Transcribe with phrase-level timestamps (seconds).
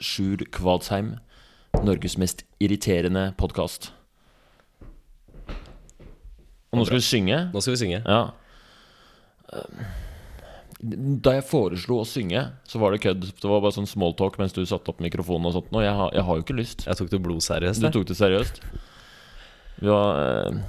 [0.00, 1.16] Sjur Kvadsheim.
[1.84, 3.90] Norges mest irriterende podkast.
[6.72, 7.38] Og nå skal vi synge.
[7.52, 8.02] Nå skal vi synge.
[8.04, 8.22] Ja.
[10.76, 13.28] Da jeg foreslo å synge, så var det kødd.
[13.40, 15.70] Det var bare sånn smalltalk mens du satte opp mikrofonen og sånt.
[15.72, 16.84] Og jeg, har, jeg har jo ikke lyst.
[16.88, 17.84] Jeg tok det blodseriøst.
[17.84, 18.60] Du tok det seriøst.
[19.84, 20.60] Ja, var, eh,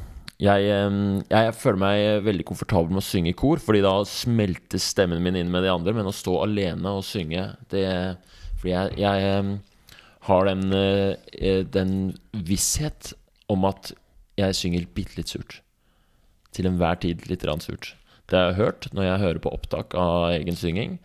[0.43, 0.95] jeg, eh,
[1.31, 5.39] jeg føler meg veldig komfortabel med å synge i kor, Fordi da smelter stemmen min
[5.39, 5.95] inn med de andre.
[5.97, 7.87] Men å stå alene og synge det,
[8.57, 9.53] Fordi jeg, jeg eh,
[10.27, 11.93] har den, eh, den
[12.33, 13.13] visshet
[13.51, 13.93] om at
[14.37, 15.61] jeg synger bitte litt surt.
[16.55, 17.93] Til enhver tid litt rann surt.
[18.27, 20.97] Det har jeg hørt når jeg hører på opptak av egen synging.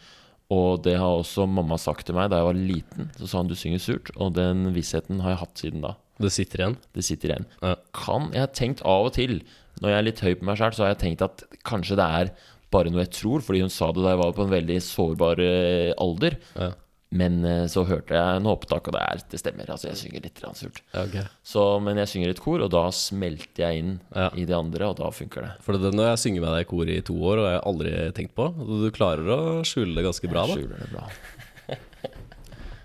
[0.52, 3.10] Og det har også mamma sagt til meg da jeg var liten.
[3.16, 4.12] Så sa hun du synger surt.
[4.18, 5.94] Og den vissheten har jeg hatt siden da.
[6.22, 6.78] Det sitter igjen.
[6.92, 7.46] Det sitter igjen.
[7.62, 7.76] Ja.
[7.96, 9.40] Kan Jeg har tenkt av og til,
[9.80, 12.08] når jeg er litt høy på meg sjøl, så har jeg tenkt at kanskje det
[12.20, 12.32] er
[12.72, 15.42] bare noe jeg tror, fordi hun sa det da jeg var på en veldig sårbar
[15.44, 16.38] eh, alder.
[16.56, 16.70] Ja.
[17.12, 19.68] Men eh, så hørte jeg noe opptak, og det, er, det stemmer.
[19.68, 20.78] Altså, jeg synger litt surt.
[20.96, 21.24] Okay.
[21.44, 24.30] Så, men jeg synger i et kor, og da smelter jeg inn Ja.
[24.32, 25.52] i det andre, og da funker det.
[25.64, 27.68] For det, når jeg synger med deg i kor i to år, og jeg har
[27.68, 30.56] aldri tenkt på Du klarer å skjule det ganske bra, da.
[30.56, 31.04] Jeg skjuler det bra.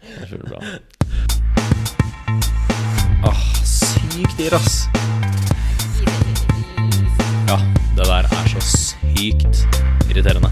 [0.07, 0.61] Jeg skjuler det bra.
[3.27, 4.75] Ah, sykt irr, ass.
[7.47, 7.57] Ja,
[7.97, 9.63] det der er så sykt
[10.11, 10.51] irriterende.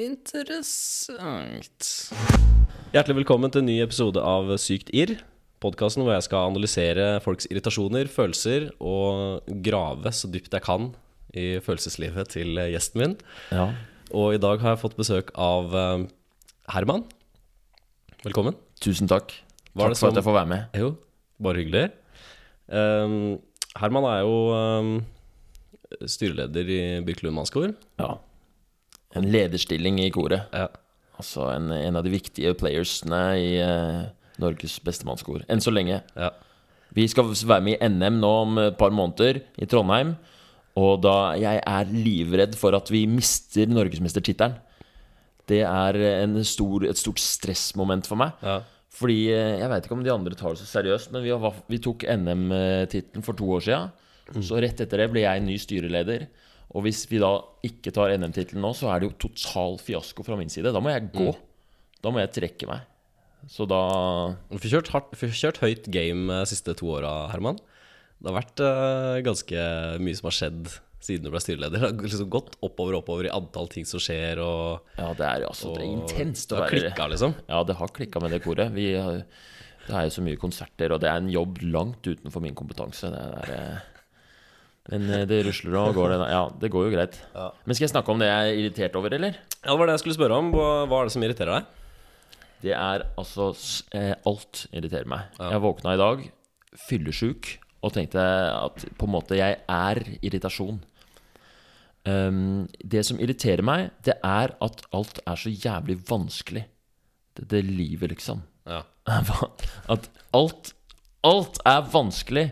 [0.00, 1.88] Interessant.
[2.94, 5.18] Hjertelig velkommen til en ny episode av Sykt irr.
[5.60, 10.86] Podkasten hvor jeg skal analysere folks irritasjoner, følelser og grave så dypt jeg kan
[11.36, 13.16] i følelseslivet til gjesten min.
[13.52, 13.66] Ja.
[14.16, 16.06] Og i dag har jeg fått besøk av eh,
[16.72, 17.04] Herman.
[18.24, 18.56] Velkommen.
[18.80, 19.36] Tusen takk.
[19.76, 20.80] Var takk det for som- at jeg får være med.
[20.80, 20.94] Jo,
[21.44, 21.84] bare hyggelig.
[22.72, 23.36] Um,
[23.76, 25.04] Herman er jo um,
[26.08, 27.74] styreleder i Birkelund mannskor.
[28.00, 28.14] Ja.
[29.18, 30.46] En lederstilling i koret.
[30.54, 30.68] Ja.
[31.20, 34.06] Altså en, en av de viktige playersene i uh,
[34.40, 35.44] Norges bestemannskor.
[35.50, 36.02] Enn så lenge.
[36.16, 36.30] ja.
[36.90, 40.16] Vi skal være med i NM nå om et par måneder i Trondheim.
[40.80, 44.56] Og da jeg er livredd for at vi mister norgesmestertittelen.
[45.50, 48.34] Det er en stor, et stort stressmoment for meg.
[48.42, 48.60] ja.
[49.00, 51.58] Fordi eh, jeg veit ikke om de andre tar det så seriøst, men vi, har,
[51.70, 53.78] vi tok NM-tittelen for to år sia.
[54.42, 56.26] Så rett etter det ble jeg ny styreleder.
[56.70, 57.32] Og hvis vi da
[57.66, 60.70] ikke tar NM-tittelen nå, så er det jo total fiasko fra min side.
[60.70, 61.32] Da må jeg gå.
[62.00, 62.86] Da må jeg trekke meg.
[63.50, 63.80] Så da
[64.50, 67.58] Du får kjørt, hardt, får kjørt høyt game de siste to åra, Herman.
[68.20, 69.66] Det har vært uh, ganske
[70.04, 71.80] mye som har skjedd siden du ble styreleder.
[71.80, 75.26] Det har liksom gått oppover og oppover i antall ting som skjer, og, Ja, det
[75.26, 77.36] er altså det er intenst å være det har klikka, liksom.
[77.48, 78.74] Ja, det har klikka med det koret.
[78.76, 78.90] Vi,
[79.86, 83.08] det er jo så mye konserter, og det er en jobb langt utenfor min kompetanse.
[83.14, 83.88] Det er, eh,
[84.90, 86.28] men eh, det rusler og går, det.
[86.32, 87.18] Ja, det går jo greit.
[87.34, 89.38] Men skal jeg snakke om det jeg er irritert over, eller?
[89.60, 90.50] Ja, Det var det jeg skulle spørre om.
[90.54, 91.76] Hva, hva er det som irriterer deg?
[92.60, 93.50] Det er altså
[93.96, 95.30] eh, Alt irriterer meg.
[95.38, 95.54] Ja.
[95.54, 96.26] Jeg våkna i dag
[96.88, 100.82] fyllesjuk og tenkte at på en måte jeg er irritasjon.
[102.04, 106.66] Um, det som irriterer meg, det er at alt er så jævlig vanskelig.
[107.36, 108.42] Det, det livet, liksom.
[108.68, 108.82] Ja.
[109.92, 110.74] At alt
[111.26, 112.46] Alt er vanskelig.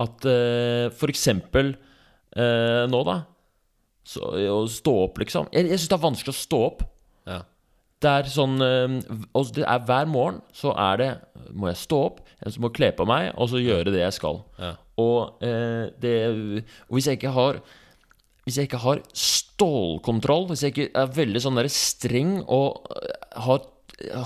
[0.00, 1.74] At uh, for eksempel
[2.36, 3.20] eh, nå, da
[4.06, 5.50] så, Å stå opp, liksom.
[5.54, 6.84] Jeg, jeg syns det er vanskelig å stå opp.
[7.28, 7.42] ja.
[8.00, 8.94] Det er sånn eh,
[9.36, 11.08] og det er Hver morgen så er det
[11.52, 14.40] Må jeg stå opp, jeg må kle på meg, og så gjøre det jeg skal.
[14.56, 14.70] Ja.
[15.00, 16.14] Og, eh, det,
[16.88, 17.60] og hvis jeg ikke har
[18.46, 22.88] Hvis jeg ikke har stålkontroll, hvis jeg ikke er veldig sånn der streng og
[23.44, 23.60] har,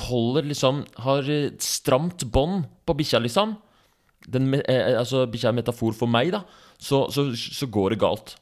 [0.07, 1.27] holder liksom Har
[1.59, 3.59] stramt bånd på bikkja, liksom
[4.31, 6.43] den, me- eh, Altså bikkja er metafor for meg, da.
[6.81, 8.37] Så, så, så går det galt.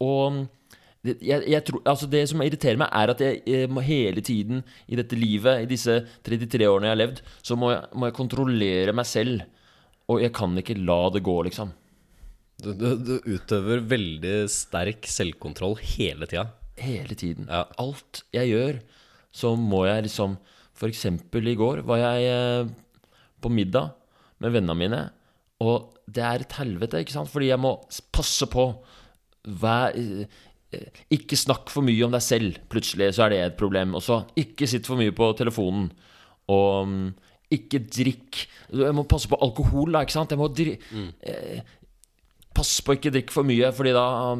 [0.00, 0.46] Og
[1.04, 4.20] det, jeg, jeg tror, altså det som irriterer meg, er at jeg, jeg må hele
[4.24, 8.08] tiden i dette livet, i disse 33 årene jeg har levd, så må jeg, må
[8.10, 9.44] jeg kontrollere meg selv.
[10.10, 11.70] Og jeg kan ikke la det gå, liksom.
[12.60, 16.48] Du, du, du utøver veldig sterk selvkontroll hele tida.
[16.80, 17.46] Hele tiden.
[17.48, 17.62] Ja.
[17.80, 18.80] Alt jeg gjør,
[19.32, 20.34] så må jeg liksom
[20.80, 22.70] For eksempel i går var jeg eh,
[23.44, 23.90] på middag
[24.40, 25.00] med vennene mine,
[25.60, 27.28] og det er et helvete, ikke sant?
[27.30, 27.74] Fordi jeg må
[28.16, 28.64] passe på.
[29.60, 32.56] Vær, eh, ikke snakk for mye om deg selv.
[32.72, 33.94] Plutselig så er det et problem.
[33.94, 34.22] også.
[34.36, 35.90] ikke sitt for mye på telefonen.
[36.48, 37.14] Og mm,
[37.52, 40.30] ikke drikk Jeg må passe på alkohol, da, ikke sant?
[40.30, 40.72] Jeg må dri
[41.22, 41.60] eh,
[42.54, 44.34] Pass på ikke drikk for mye, fordi da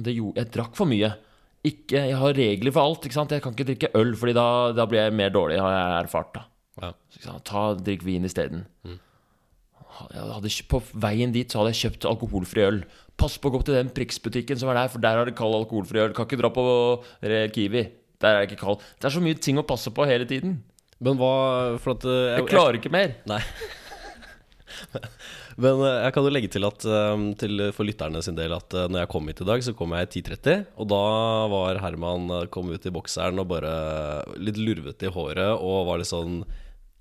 [0.00, 1.10] det gjorde, Jeg drakk for mye.
[1.64, 3.04] Ikke, jeg har regler for alt.
[3.04, 3.30] ikke sant?
[3.32, 6.32] Jeg kan ikke drikke øl, Fordi da, da blir jeg mer dårlig, har jeg erfart.
[6.34, 6.44] da
[6.82, 7.38] Ja.
[7.44, 8.64] Ta, Drikk vin isteden.
[8.84, 8.98] Jeg
[9.94, 12.80] hadde, på veien dit så hadde jeg kjøpt alkoholfri øl.
[13.20, 15.54] Pass på å gå til den Prix-butikken som er der, for der har de kald
[15.60, 16.14] alkoholfri øl.
[16.16, 16.64] Kan ikke dra på
[17.22, 17.86] eh, Kiwi.
[18.22, 18.82] Der er det ikke kald.
[18.98, 20.58] Det er så mye ting å passe på hele tiden.
[21.04, 21.32] Men hva
[21.82, 23.16] For at Jeg, Jeg klarer ikke mer.
[23.28, 23.42] Nei.
[25.60, 28.74] Men eh, jeg kan jo legge til at eh, til, for lytterne sin del at
[28.74, 30.66] eh, når jeg kom hit i dag, så kom jeg i 10.30.
[30.82, 31.02] Og da
[31.52, 33.74] var Herman eh, kom ut i bokseren og bare
[34.40, 36.42] litt lurvete i håret og var litt sånn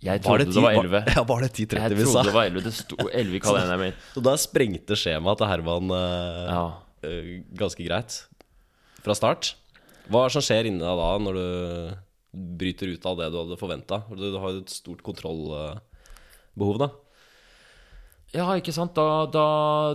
[0.04, 1.04] Jeg trodde det, ti- var 11.
[1.16, 2.12] Ja, var det 10.30 Jeg vi sa?
[2.12, 2.64] trodde det var 11.
[2.68, 3.94] Det sto 11 i kalenderen min.
[4.14, 6.64] Så da sprengte skjemaet til Herman uh, Ja.
[7.08, 7.30] uh,
[7.60, 8.18] ganske greit
[9.04, 9.54] fra start.
[10.12, 11.46] Hva er det som skjer inni deg da, når du
[12.60, 14.02] bryter ut av det du hadde forventa?
[14.12, 16.90] Du har jo et stort kontrollbehov, da.
[18.34, 18.96] Ja, ikke sant.
[18.98, 19.46] Da, da,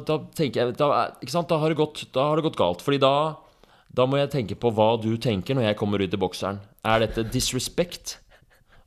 [0.06, 0.88] da tenker jeg da,
[1.20, 2.84] Ikke sant, da har, det gått, da har det gått galt.
[2.86, 3.12] Fordi da,
[3.98, 6.60] da må jeg tenke på hva du tenker når jeg kommer ut i bokseren.
[6.86, 8.18] Er dette disrespect?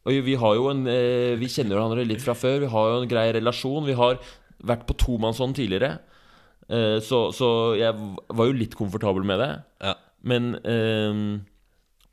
[0.06, 2.64] Og vi har jo en eh, Vi kjenner hverandre litt fra før.
[2.64, 3.86] Vi har jo en grei relasjon.
[3.86, 4.18] Vi har
[4.66, 6.00] vært på tomannshånd tidligere.
[6.72, 7.94] Eh, så, så jeg
[8.32, 9.52] var jo litt komfortabel med det.
[9.86, 9.94] Ja.
[10.26, 11.22] Men eh,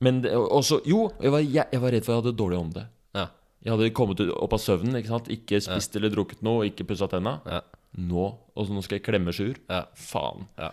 [0.05, 2.85] Men også Jo, jeg var, jeg, jeg var redd for jeg hadde dårlig ånde.
[3.17, 3.26] Ja.
[3.64, 5.19] Jeg hadde kommet opp av søvnen, ikke?
[5.35, 7.38] Ikke spist eller drukket noe, ikke pussa tenna.
[7.49, 7.62] Ja.
[7.99, 9.56] Nå Og nå skal jeg klemme Sjur.
[9.73, 9.87] Ja.
[9.96, 10.44] Faen.
[10.61, 10.69] ja.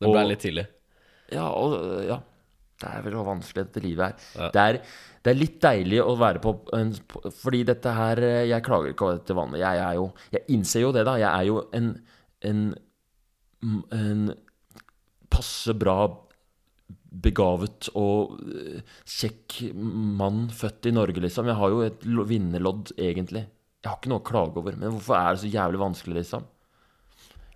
[0.00, 0.64] Det ble Og- litt tidlig.
[1.32, 1.76] Ja, og
[2.08, 2.16] ja.
[2.82, 4.28] Det er vel så vanskelig dette livet her.
[4.36, 4.50] Ja.
[4.54, 4.78] Det, er,
[5.22, 6.54] det er litt deilig å være på
[7.38, 9.62] Fordi dette her eh, Jeg klager ikke over dette vannet.
[9.62, 11.16] Jeg er jo Jeg innser jo det, da.
[11.22, 11.92] Jeg er jo en
[12.42, 12.64] En,
[13.94, 14.22] en
[15.30, 16.00] passe bra
[17.22, 21.48] begavet og eh, kjekk mann født i Norge, liksom.
[21.50, 23.44] Jeg har jo et vinnerlodd, egentlig.
[23.82, 24.76] Jeg har ikke noe å klage over.
[24.78, 26.46] Men hvorfor er det så jævlig vanskelig, liksom?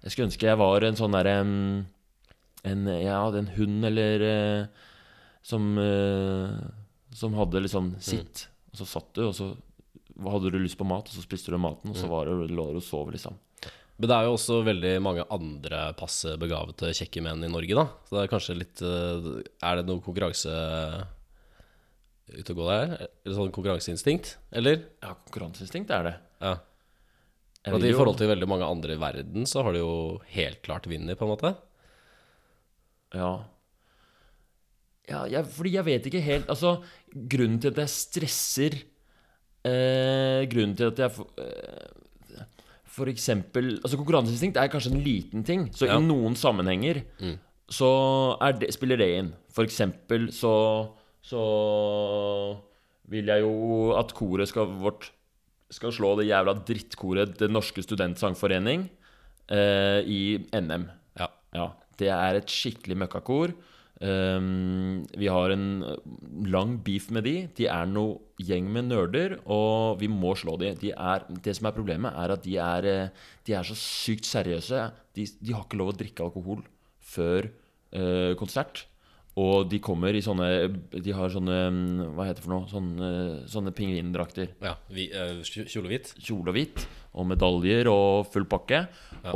[0.02, 1.54] Jeg skulle ønske jeg var en sånn derre en,
[2.68, 4.84] en, Ja, en hund eller eh,
[5.46, 6.58] som eh,
[7.16, 8.48] Som hadde liksom sitt.
[8.72, 9.52] Og så satt du, og så
[10.26, 12.70] hadde du lyst på mat, og så spiste du maten, og så var det, lå
[12.74, 13.36] du og sov, liksom.
[13.96, 17.86] Men det er jo også veldig mange andre passe begavede kjekke menn i Norge, da.
[18.04, 19.28] Så det er kanskje litt eh,
[19.64, 20.52] Er det noe konkurranse
[22.26, 22.94] ute og gå der?
[23.06, 24.34] Eller sånn konkurranseinstinkt?
[24.56, 24.82] Eller?
[25.04, 26.14] Ja, konkurranseinstinkt er det.
[26.44, 26.56] Ja.
[27.66, 29.92] I forhold til veldig mange andre i verden, så har du jo
[30.36, 31.54] helt klart vinner, på en måte.
[33.16, 33.30] Ja.
[35.08, 36.76] Ja jeg, fordi jeg vet ikke helt Altså,
[37.30, 38.74] grunnen til at jeg stresser
[39.66, 42.42] eh, Grunnen til at jeg eh,
[42.96, 45.66] for eksempel Altså, konkurranseinstinkt er kanskje en liten ting.
[45.76, 45.98] Så Ja.
[45.98, 47.02] i noen sammenhenger
[47.68, 49.32] så er det, spiller det inn.
[49.52, 50.94] For eksempel så
[51.26, 51.42] Så
[53.10, 55.10] vil jeg jo at koret skal vårt
[55.74, 58.84] skal slå det jævla drittkoret Den norske studentsangforening
[59.50, 60.20] eh, i
[60.54, 60.84] NM.
[61.18, 61.26] Ja.
[61.54, 61.66] Ja,
[61.98, 63.52] det er et skikkelig møkkakor.
[63.96, 65.84] Um, vi har en
[66.44, 67.36] lang beef med de.
[67.56, 70.74] De er noe gjeng med nerder, og vi må slå de.
[70.76, 74.28] de er, det som er problemet, er at de er, eh, de er så sykt
[74.28, 74.82] seriøse.
[75.16, 76.60] De, de har ikke lov å drikke alkohol
[77.00, 77.48] før
[77.96, 78.84] uh, konsert.
[79.36, 80.46] Og de kommer i sånne
[80.96, 81.56] De har sånne
[82.16, 82.68] Hva heter det for noe?
[82.70, 83.08] Sånne,
[83.52, 86.14] sånne pingvindrakter ja vi, uh, Kjole og hvitt.
[86.24, 88.86] kjole og hvitt, og medaljer og full pakke.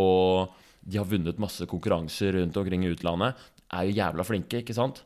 [0.00, 3.36] Og de har vunnet masse konkurranser rundt omkring i utlandet.
[3.72, 5.04] Er jo jævla flinke, ikke sant?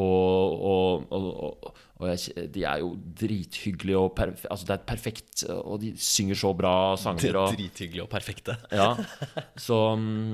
[0.00, 1.66] Og, og, og,
[2.00, 2.06] og,
[2.54, 6.96] de er jo drithyggelige og perf Altså, det er perfekt Og de synger så bra
[6.96, 7.36] sanger.
[7.36, 8.56] Og, Drithyggelige og perfekte.
[8.72, 8.94] ja,
[9.66, 10.32] så mm,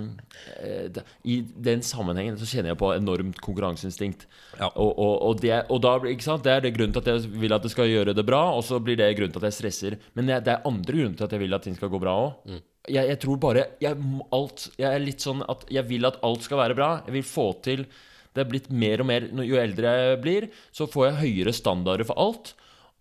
[0.62, 4.28] eh, det, I den sammenhengen så kjenner jeg på enormt konkurranseinstinkt.
[4.60, 4.70] Ja.
[4.78, 8.14] Og, det, da, det er det grunnen til at jeg vil at det skal gjøre
[8.14, 9.98] det bra, og så blir det grunnen til at jeg stresser.
[10.14, 12.60] Men det er andre grunner til at jeg vil at ting skal gå bra òg.
[12.88, 13.98] Jeg, jeg tror bare jeg,
[14.32, 16.92] alt, jeg er litt sånn at jeg vil at alt skal være bra.
[17.08, 17.88] Jeg vil få til
[18.34, 22.06] Det er blitt mer og mer Jo eldre jeg blir, så får jeg høyere standarder
[22.08, 22.52] for alt.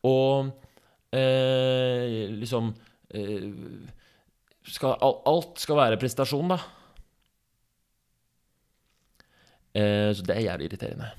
[0.07, 0.50] Og
[1.15, 2.72] eh, liksom
[3.13, 3.46] eh,
[4.67, 6.60] skal, alt skal være prestasjon, da.
[9.77, 11.13] Eh, så det er jævlig irriterende.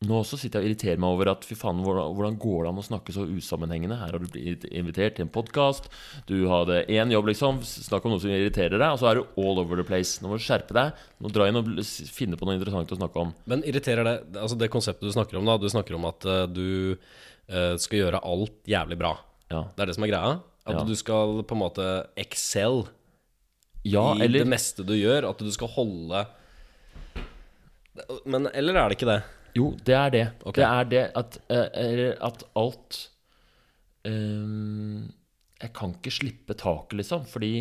[0.00, 2.78] Nå også sitter jeg og irriterer meg over at fy faen, hvordan, går det an
[2.80, 3.98] å snakke så usammenhengende?
[4.00, 5.90] Her har du blitt invitert til en podkast,
[6.24, 7.58] du hadde én jobb, liksom.
[7.68, 10.14] Snakk om noe som irriterer deg, og så er du all over the place.
[10.22, 11.02] Nå må du skjerpe deg.
[11.20, 11.68] Nå dra inn og
[12.16, 13.34] finne på noe interessant å snakke om.
[13.52, 15.58] Men irriterer det Altså det konseptet du snakker om, da.
[15.60, 16.64] Du snakker om at eh, du
[16.96, 19.10] eh, skal gjøre alt jævlig bra.
[19.52, 20.30] Ja, Det er det som er greia?
[20.64, 20.84] At Ja.
[20.88, 22.86] du skal på en måte excel
[23.84, 25.28] ja i eller det meste du gjør.
[25.28, 26.24] At du skal holde
[28.24, 29.18] Men eller er det ikke det?
[29.56, 30.26] Jo, det er det.
[30.44, 30.60] Okay.
[30.60, 33.00] Det er det at, eh, at alt
[34.06, 35.08] um,
[35.60, 37.54] Jeg kan ikke slippe taket, liksom, fordi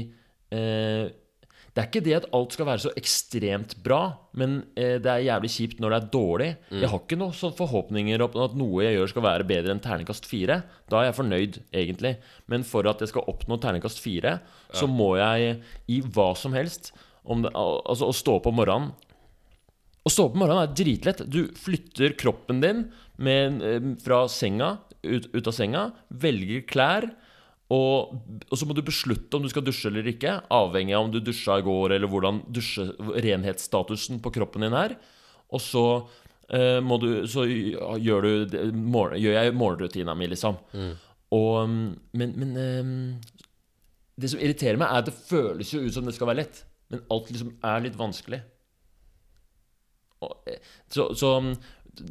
[0.54, 4.02] uh, Det er ikke det at alt skal være så ekstremt bra,
[4.38, 6.50] men uh, det er jævlig kjipt når det er dårlig.
[6.74, 9.84] Jeg har ikke noen sånne forhåpninger om at noe jeg gjør skal være bedre enn
[9.84, 10.62] terningkast fire.
[10.92, 12.16] Da er jeg fornøyd, egentlig.
[12.52, 14.40] Men for at jeg skal oppnå terningkast fire,
[14.74, 16.94] så må jeg i hva som helst
[17.30, 18.94] om det, Altså å stå opp om morgenen
[20.10, 21.20] Å stå opp om morgenen er dritlett.
[21.30, 22.88] Du flytter kroppen din
[23.22, 27.06] med, eh, fra senga, ut, ut av senga, velger klær,
[27.70, 28.16] og,
[28.50, 31.20] og så må du beslutte om du skal dusje eller ikke, avhengig av om du
[31.22, 34.96] dusja i går, eller hvordan dusje, renhetsstatusen på kroppen din er.
[35.54, 35.86] Og så,
[36.50, 40.58] eh, må du, så gjør, du, mor, gjør jeg morgenrutina mi, liksom.
[41.38, 42.96] Og, mm, men men eh,
[44.20, 46.64] det som irriterer meg, er at det føles jo ut som det skal være lett,
[46.90, 48.42] men alt liksom er litt vanskelig.
[50.22, 50.60] Eh,
[50.90, 51.54] Så, så mm,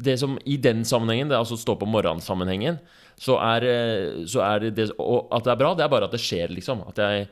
[0.05, 2.79] det som i den sammenhengen, det er altså stå på morgensammenhengen,
[3.19, 6.15] så er, eh, så er det, Og at det er bra, det er bare at
[6.15, 6.85] det skjer, liksom.
[6.89, 7.29] At jeg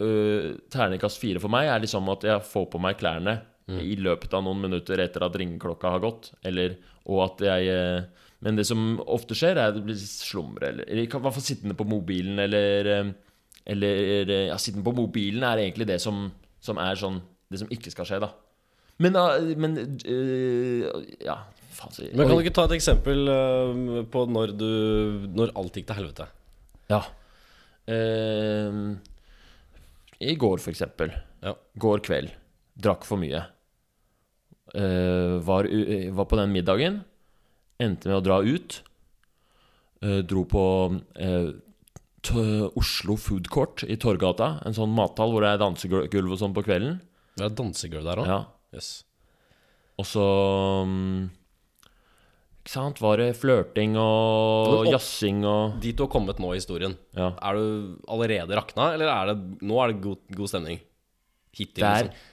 [0.00, 3.40] øh, Terningkast fire for meg er liksom at jeg får på meg klærne
[3.80, 6.32] i løpet av noen minutter etter at ringeklokka har gått.
[6.44, 6.74] Eller,
[7.08, 8.02] og at jeg øh,
[8.44, 10.68] Men det som ofte skjer, er at det blir slumre.
[10.68, 13.14] Eller, eller i hvert fall sittende på mobilen, eller
[13.64, 16.26] Eller Ja, sittende på mobilen er egentlig det som,
[16.60, 18.28] som er sånn Det som ikke skal skje, da.
[19.02, 20.84] Men, øh, men øh,
[21.24, 21.40] Ja,
[21.74, 24.68] faen Men kan du ikke ta et eksempel eh, på når du
[25.34, 26.28] Når alt gikk til helvete?
[26.92, 27.00] Ja.
[27.88, 28.98] Ehm,
[30.20, 31.12] I går, for eksempel.
[31.42, 31.54] Ja.
[31.80, 32.32] Går kveld.
[32.80, 33.40] Drakk for mye.
[34.74, 35.68] Eh, var,
[36.16, 37.02] var på den middagen.
[37.80, 38.82] Endte med å dra ut.
[40.04, 40.64] Eh, dro på
[41.16, 41.50] eh,
[42.76, 44.58] Oslo Food Court i Torgata.
[44.64, 47.00] En sånn mathall hvor det er dansegulv og sånn på kvelden.
[47.34, 48.30] Det er dansegulv der òg?
[48.30, 48.40] Ja.
[48.74, 48.90] Yes.
[50.00, 50.24] Og så
[50.88, 51.30] mm,
[52.64, 53.00] Ikke sant?
[53.04, 57.30] Var det flørting og jazzing og Dit du har kommet nå i historien, Ja.
[57.38, 60.80] er du allerede rakna, eller er det, nå er det god, god stemning?
[61.54, 62.30] Hittil, Det er liksom.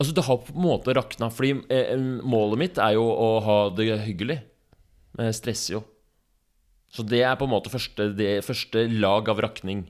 [0.00, 1.90] Altså, det har på en måte rakna, fordi eh,
[2.24, 4.38] målet mitt er jo å ha det hyggelig.
[5.12, 5.82] Men jeg stresser jo.
[6.90, 9.84] Så det er på en måte første, det første lag av rakning.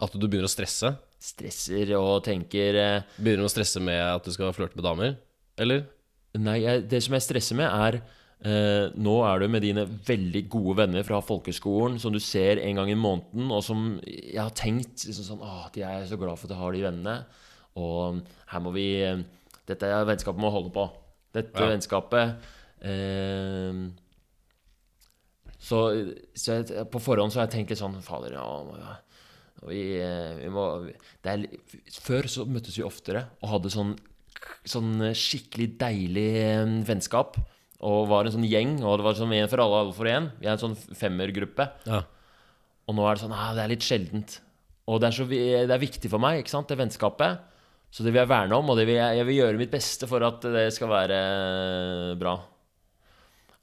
[0.00, 0.94] At du begynner å stresse?
[1.24, 5.14] Stresser og tenker eh, Begynner du å stresse med at du skal flørte med damer?
[5.60, 5.86] Eller?
[6.36, 7.96] Nei, jeg, det som jeg stresser med, er
[8.44, 12.80] eh, Nå er du med dine veldig gode venner fra folkeskolen som du ser en
[12.82, 16.36] gang i måneden, og som jeg har tenkt liksom sånn Å, de er så glad
[16.40, 17.16] for at jeg har de vennene.
[17.80, 18.20] Og
[18.52, 18.88] her må vi
[19.70, 20.88] Dette er vennskapet må holde på.
[21.34, 21.70] Dette Ja.
[21.72, 22.34] vennskapet
[22.84, 23.78] eh,
[25.64, 25.78] Så,
[26.36, 28.98] så jeg, på forhånd så har jeg tenkt litt sånn Fader, ja,
[29.68, 30.64] vi, eh, vi må
[31.24, 31.44] det er,
[32.04, 33.94] Før så møttes vi oftere og hadde sånn
[34.68, 37.38] sånn skikkelig deilig eh, vennskap.
[37.84, 40.30] Og var en sånn gjeng, og det var sånn en for alle, alle for én.
[40.40, 41.66] Vi er en sånn femmergruppe.
[41.88, 42.04] Ja.
[42.88, 44.38] Og nå er det sånn ah, det er litt sjeldent.
[44.88, 47.44] Og det er, så, det er viktig for meg, ikke sant, det vennskapet.
[47.94, 50.08] Så det vil jeg verne om, og det vil jeg, jeg vil gjøre mitt beste
[50.10, 51.18] for at det skal være
[52.20, 52.34] bra.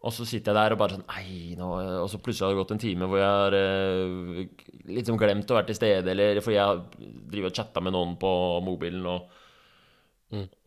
[0.01, 1.67] Og så sitter jeg der og bare sånn Nei, nå
[2.01, 4.63] Og så plutselig har det gått en time hvor jeg har eh,
[4.97, 8.31] liksom glemt å være til stede, eller fordi jeg driver og chatta med noen på
[8.65, 9.37] mobilen, og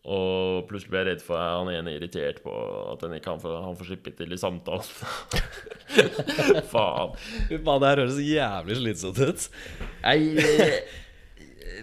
[0.05, 2.53] og plutselig blir jeg redd for at han ene er irritert på
[2.93, 4.91] at han ikke får, han får slippe til i samtalen.
[6.75, 7.15] Faen.
[7.15, 9.47] Faen, det her høres jævlig slitsomt ut.
[10.05, 10.19] Nei,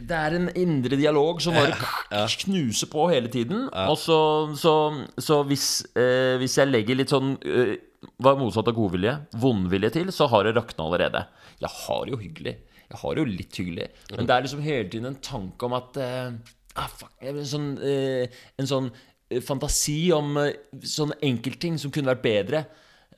[0.07, 1.75] det er en indre dialog som bare
[2.11, 2.25] ja.
[2.43, 3.67] knuser på hele tiden.
[3.85, 4.17] Og så,
[4.59, 4.73] så,
[5.21, 7.77] så hvis, eh, hvis jeg legger litt sånn eh,
[8.21, 9.13] Hva er motsatt av godvilje?
[9.41, 11.23] Vondvilje til, så har det rakna allerede.
[11.61, 12.55] Jeg har det jo hyggelig.
[12.91, 13.87] Jeg har det jo litt hyggelig.
[14.15, 16.33] Men det er liksom hele tiden en tanke om at eh,
[16.75, 18.89] ah, fuck, en sånn, eh, en sånn
[19.29, 22.63] eh, fantasi om eh, sånne enkeltting som kunne vært bedre.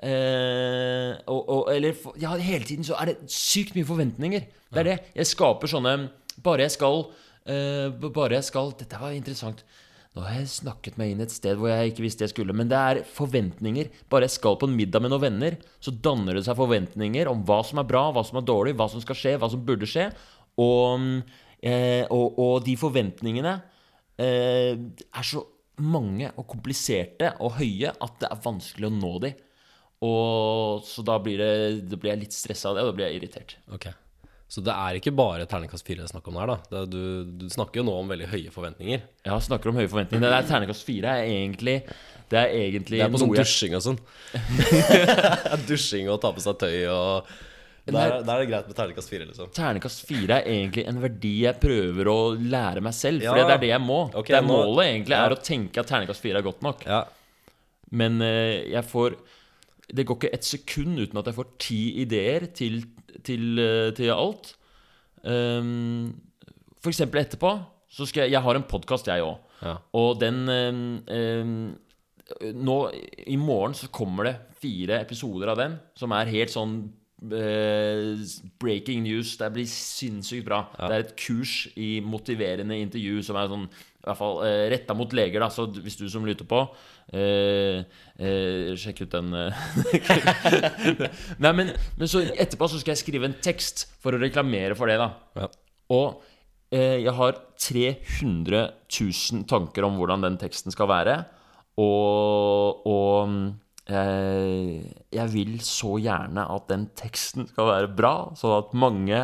[0.04, 4.46] Eh, og, og, eller Ja, hele tiden så er det sykt mye forventninger.
[4.74, 5.00] Det er det.
[5.16, 5.96] Jeg skaper sånne
[6.44, 9.64] Bare jeg skal uh, Bare jeg skal Dette var interessant.
[10.14, 12.54] Nå har jeg snakket meg inn et sted hvor jeg ikke visste jeg skulle.
[12.54, 13.90] Men det er forventninger.
[14.14, 17.42] Bare jeg skal på en middag med noen venner, så danner det seg forventninger om
[17.48, 19.90] hva som er bra, hva som er dårlig, hva som skal skje, hva som burde
[19.90, 20.12] skje.
[20.62, 21.08] Og,
[21.66, 23.56] eh, og, og de forventningene
[24.22, 25.42] eh, er så
[25.82, 29.34] mange og kompliserte og høye at det er vanskelig å nå de.
[30.06, 33.10] Og så da blir, det, da blir jeg litt stressa av det, og da blir
[33.10, 33.58] jeg irritert.
[33.74, 33.90] Ok
[34.54, 36.58] Så det er ikke bare terningkast fire det er snakk om her, da.
[36.70, 39.00] Det er, du, du snakker jo nå om veldig høye forventninger.
[39.26, 40.22] Jeg snakker om høye forventninger.
[40.30, 41.80] Det er terningkast fire er egentlig
[42.30, 43.98] Det er egentlig Det er på sånn dusjing og sånn.
[45.70, 47.34] dusjing og ta på seg tøy og
[47.90, 49.50] Der, der er det greit med terningkast fire, liksom.
[49.58, 53.26] Terningkast fire er egentlig en verdi jeg prøver å lære meg selv.
[53.26, 53.34] Ja.
[53.34, 53.98] For det er det jeg må.
[54.14, 55.26] Okay, det er Målet egentlig Ja.
[55.26, 56.86] er å tenke at terningkast fire er godt nok.
[56.88, 57.02] Ja.
[57.92, 59.18] Men eh, jeg får
[59.94, 62.80] Det går ikke et sekund uten at jeg får ti ideer til,
[63.25, 64.53] til, eh, til alt.
[65.24, 66.12] Um,
[66.84, 67.53] for eksempel etterpå
[67.94, 69.38] så skal jeg Jeg har en podkast, jeg òg.
[69.63, 69.77] Ja.
[69.94, 71.77] Og den um,
[72.56, 72.77] Nå
[73.27, 76.77] i morgen så kommer det fire episoder av den som er helt sånn
[77.32, 78.24] uh,
[78.60, 79.36] breaking news.
[79.38, 80.63] Det blir sinnssykt bra.
[80.75, 83.68] Det er et kurs i motiverende intervju som er sånn
[84.04, 85.48] i hvert fall eh, retta mot leger, da.
[85.54, 86.60] Så hvis du som lytter på,
[87.16, 87.86] eh,
[88.20, 89.62] eh, sjekk ut den eh.
[91.44, 94.92] Nei, men, men så etterpå så skal jeg skrive en tekst for å reklamere for
[94.92, 95.08] det, da.
[95.40, 95.48] Ja.
[95.96, 96.26] Og
[96.76, 101.22] eh, jeg har 300 000 tanker om hvordan den teksten skal være.
[101.80, 103.32] Og, og
[103.88, 104.84] eh,
[105.16, 109.24] jeg vil så gjerne at den teksten skal være bra, sånn at mange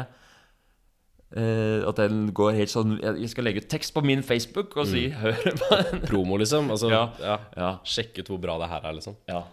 [1.36, 4.88] eh, At den går helt sånn Jeg skal legge ut tekst på min Facebook og
[4.88, 6.06] si 'hør på den'.
[6.10, 6.70] Promo, liksom.
[6.72, 7.04] Altså, Ja.
[7.20, 7.40] ja.
[7.58, 7.72] Ja.
[7.84, 9.16] Sjekke ut hvor bra det her er, liksom.
[9.28, 9.44] Ja.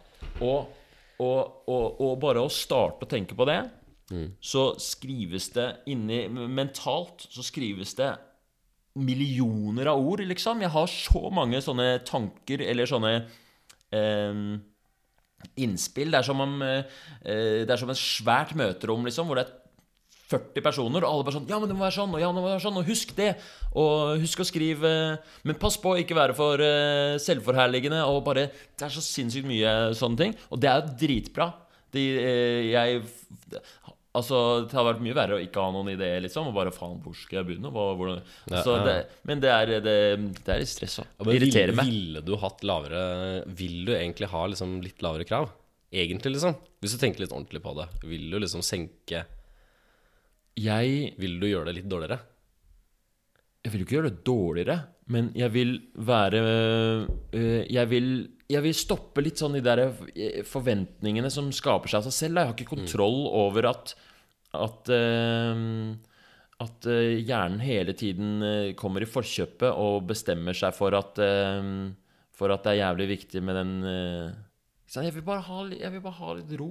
[0.40, 0.68] Og,
[1.18, 3.60] og, og, og bare å starte å tenke på det,
[4.40, 8.12] så skrives det inni Mentalt så skrives det
[8.94, 10.62] millioner av ord, liksom.
[10.62, 13.26] Jeg har så mange sånne tanker eller sånne
[13.92, 14.60] um,
[15.60, 16.12] innspill.
[16.14, 16.80] Det er som om uh,
[17.26, 19.54] Det er som et svært møterom, liksom, hvor det er
[20.26, 22.42] 40 personer, og alle bare sånn Ja, men det må være sånn, og ja, det
[22.42, 23.30] må være sånn, og husk det.
[23.78, 24.90] Og husk å skrive
[25.46, 29.46] Men pass på å ikke være for eh, selvforherligende, og bare Det er så sinnssykt
[29.48, 30.36] mye sånne ting.
[30.50, 31.50] Og det er jo dritbra.
[31.94, 33.04] De, eh, jeg
[34.16, 36.48] Altså, det har vært mye verre å ikke ha noen idé, liksom.
[36.48, 37.68] Og bare faen, hvor skal jeg begynne?
[37.74, 38.22] Hva, hvordan?
[38.48, 38.84] Ja, så ja.
[38.86, 38.94] det,
[39.28, 39.96] men det er, det,
[40.38, 41.10] det er litt stress òg.
[41.20, 41.90] Det irriterer meg.
[41.90, 43.02] Ville du hatt lavere
[43.58, 45.50] Vil du egentlig ha liksom litt lavere krav?
[45.92, 46.56] Egentlig, liksom.
[46.80, 47.90] Hvis du tenker litt ordentlig på det.
[48.08, 49.26] Vil du liksom senke
[50.56, 52.18] Jeg Vil du gjøre det litt dårligere?
[53.66, 54.74] Jeg vil jo ikke gjøre det dårligere,
[55.10, 55.72] men jeg vil
[56.06, 56.40] være
[57.34, 58.10] øh, jeg, vil,
[58.46, 62.38] jeg vil stoppe litt sånn de der øh, forventningene som skaper seg av seg selv.
[62.38, 63.96] Jeg har ikke kontroll over at
[64.56, 65.96] at, øh,
[66.62, 68.46] at øh, hjernen hele tiden
[68.78, 71.18] kommer i forkjøpet og bestemmer seg for at
[72.36, 76.18] For at det er jævlig viktig med den jeg, vil bare ha, jeg vil bare
[76.20, 76.70] ha litt ro.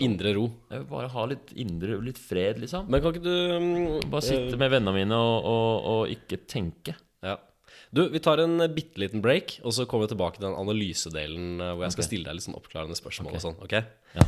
[0.00, 0.46] Indre ro.
[0.72, 2.86] Jeg vil bare ha litt indre Litt fred, liksom.
[2.88, 6.96] Men kan ikke du um, Bare sitte med vennene mine og, og, og ikke tenke.
[7.20, 7.36] Ja.
[7.92, 10.56] Du, vi tar en eh, bitte liten break, og så kommer vi tilbake til den
[10.56, 12.08] analysedelen eh, hvor jeg skal okay.
[12.08, 13.60] stille deg litt sånn oppklarende spørsmål og sånn.
[13.60, 13.76] Ok?
[14.16, 14.24] Ja.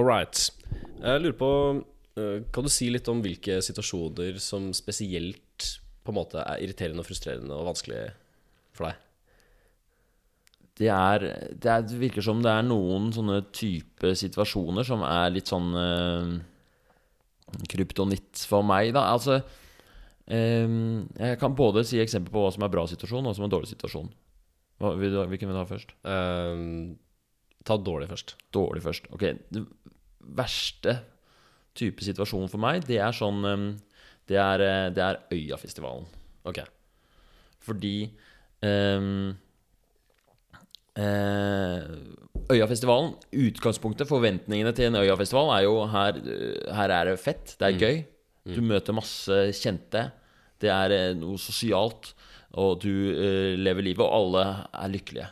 [0.00, 0.48] All right.
[1.04, 5.68] Jeg lurer på eh, Kan du si litt om hvilke situasjoner som spesielt
[6.02, 8.02] på en måte er irriterende og frustrerende og vanskelig
[8.74, 8.98] for deg?
[10.80, 11.26] det er,
[11.60, 15.68] det er Det virker som det er noen sånne type situasjoner som er litt sånn
[15.76, 16.30] eh,
[17.68, 19.10] kryptonitt for meg, da.
[19.12, 19.40] Altså
[20.30, 20.64] eh,
[21.20, 23.54] Jeg kan både si eksempel på hva som er bra situasjon, og hva som er
[23.56, 24.10] dårlig situasjon.
[24.80, 25.94] Hva, vil hvilken vil du ha først?
[26.14, 26.66] Eh,
[27.68, 28.36] ta dårlig først.
[28.56, 29.10] Dårlig først.
[29.12, 29.26] Ok.
[29.52, 29.66] Det
[30.40, 31.00] verste
[31.76, 33.68] type situasjon for meg, det er sånn eh,
[34.30, 36.06] Det er, eh, det er Øyafestivalen.
[36.46, 36.60] Ok.
[37.60, 38.10] Fordi
[38.62, 39.32] um,
[40.94, 41.88] eh,
[42.50, 47.68] Øyafestivalen, utgangspunktet, forventningene til en Øyafestival er jo her, eh, her er det fett, det
[47.68, 48.00] er gøy.
[48.54, 50.08] Du møter masse kjente.
[50.60, 52.14] Det er noe sosialt.
[52.58, 52.90] Og du
[53.60, 55.28] lever livet, og alle er lykkelige.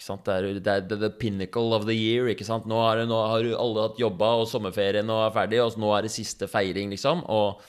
[0.00, 2.30] Det er, det er the pinnacle of the year.
[2.32, 2.66] Ikke sant?
[2.68, 6.06] Nå, det, nå har alle hatt jobba, og sommerferien og er ferdig, og nå er
[6.06, 7.20] det siste feiring, liksom.
[7.28, 7.60] Og,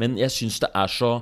[0.00, 1.12] men jeg syns det er så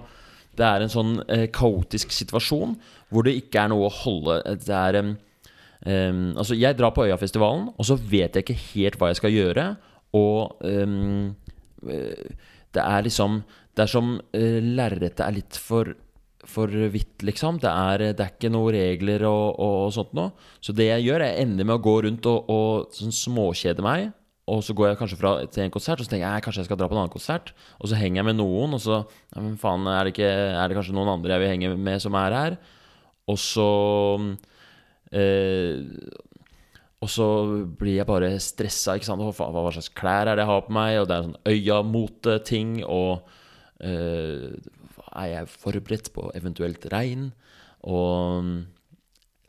[0.57, 2.79] Det er en sånn eh, kaotisk situasjon
[3.13, 5.11] hvor det ikke er noe å holde Det er um,
[5.85, 9.35] um, Altså, jeg drar på Øyafestivalen, og så vet jeg ikke helt hva jeg skal
[9.37, 9.67] gjøre,
[10.17, 12.33] og eh,
[12.73, 13.43] det er liksom
[13.77, 15.93] Det er som uh, lerretet er litt for
[16.51, 17.59] for vidt, liksom.
[17.63, 20.33] Det er, det er ikke noen regler og, og sånt noe.
[20.65, 24.13] Så det jeg gjør, er ender med å gå rundt og, og sånn småkjede meg.
[24.47, 26.69] Og så går jeg kanskje fra, til en konsert, og så tenker jeg kanskje jeg
[26.69, 27.51] skal dra på en annen konsert.
[27.83, 30.71] Og så henger jeg med noen, og så ja, men faen, er det, ikke, er
[30.71, 32.57] det kanskje noen andre jeg vil henge med som er her?
[33.27, 33.67] Og så
[35.11, 35.83] eh,
[37.03, 37.27] Og så
[37.79, 38.95] blir jeg bare stressa.
[38.95, 39.25] Ikke sant?
[39.27, 41.01] Hva, hva slags klær er det jeg har på meg?
[41.03, 42.71] Og det er sånn øya-mote-ting.
[42.87, 43.27] Og
[43.83, 44.55] eh,
[45.17, 47.31] er jeg forberedt på eventuelt regn?
[47.87, 48.45] Og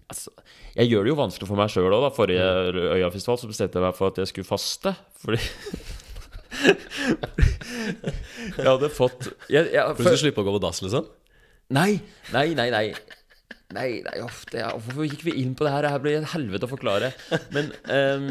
[0.09, 0.31] altså,
[0.75, 2.09] Jeg gjør det jo vanskelig for meg sjøl òg.
[2.15, 2.47] Forrige
[2.97, 4.95] Øyafestival så bestemte jeg meg for at jeg skulle faste.
[5.23, 5.41] Fordi
[8.57, 11.07] Jeg hadde fått jeg, jeg, For du slipper slippe å gå på dass, liksom?
[11.75, 11.99] Nei,
[12.33, 12.85] nei, nei, nei.
[13.75, 15.83] Nei, nei, ofte det Hvorfor gikk vi inn på det her?
[15.83, 17.11] Det her blir et helvete å forklare.
[17.55, 18.29] Men ehm,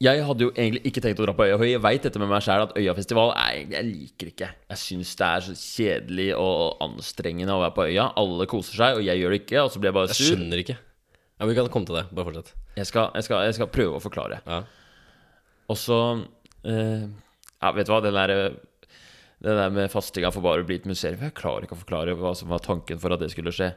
[0.00, 1.56] Jeg hadde jo egentlig ikke tenkt å dra på Øya.
[1.60, 4.46] For jeg veit dette med meg sjæl at Øyafestival jeg, Jeg liker ikke.
[4.72, 8.06] Jeg syns det er så kjedelig og anstrengende å være på Øya.
[8.22, 9.58] Alle koser seg, og jeg gjør det ikke.
[9.60, 10.22] Og så blir jeg bare sur.
[10.24, 10.76] Jeg skjønner ikke.
[11.36, 12.06] Ja, Vi kan komme til det.
[12.16, 12.54] Bare fortsett.
[12.78, 14.40] Jeg skal, jeg skal, jeg skal prøve å forklare.
[14.46, 14.62] Ja.
[15.68, 15.98] Og så
[16.64, 17.04] eh,
[17.60, 18.32] Ja, vet du hva, den der
[19.40, 21.20] Det der med fastinga får bare bli et museum.
[21.20, 23.74] Jeg klarer ikke å forklare hva som var tanken for at det skulle skje.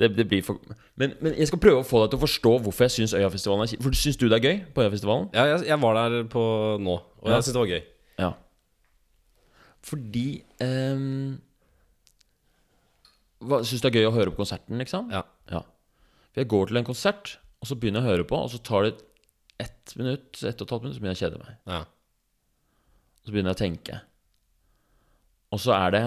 [0.00, 0.56] Det, det blir for
[0.96, 3.62] men, men jeg skal prøve å få deg til å forstå hvorfor jeg syns Øyafestivalen
[3.66, 3.82] er kjip.
[3.84, 5.28] For Syns du det er gøy på Øyafestivalen?
[5.36, 6.42] Ja, jeg, jeg var der på
[6.80, 7.34] nå, og Ja.
[7.36, 7.82] jeg syns det var gøy.
[8.22, 8.30] Ja.
[9.82, 10.26] Fordi
[10.64, 11.40] um,
[13.66, 15.08] Syns du det er gøy å høre på konserten, liksom?
[15.12, 15.22] Ja.
[15.50, 15.62] Ja.
[16.32, 18.60] For jeg går til en konsert, og så begynner jeg å høre på, og så
[18.64, 18.92] tar det
[19.62, 21.56] ett minutt, ett og et halvt minutt, så begynner jeg å kjede meg.
[21.68, 21.80] Ja.
[23.26, 23.98] Så begynner jeg å tenke.
[25.52, 26.04] Og så er det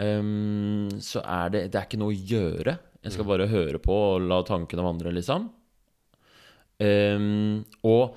[0.00, 2.78] ehm, Så er det Det er ikke noe å gjøre.
[3.00, 5.48] Jeg skal bare høre på og la tankene vandre, liksom.
[6.80, 8.16] Um, og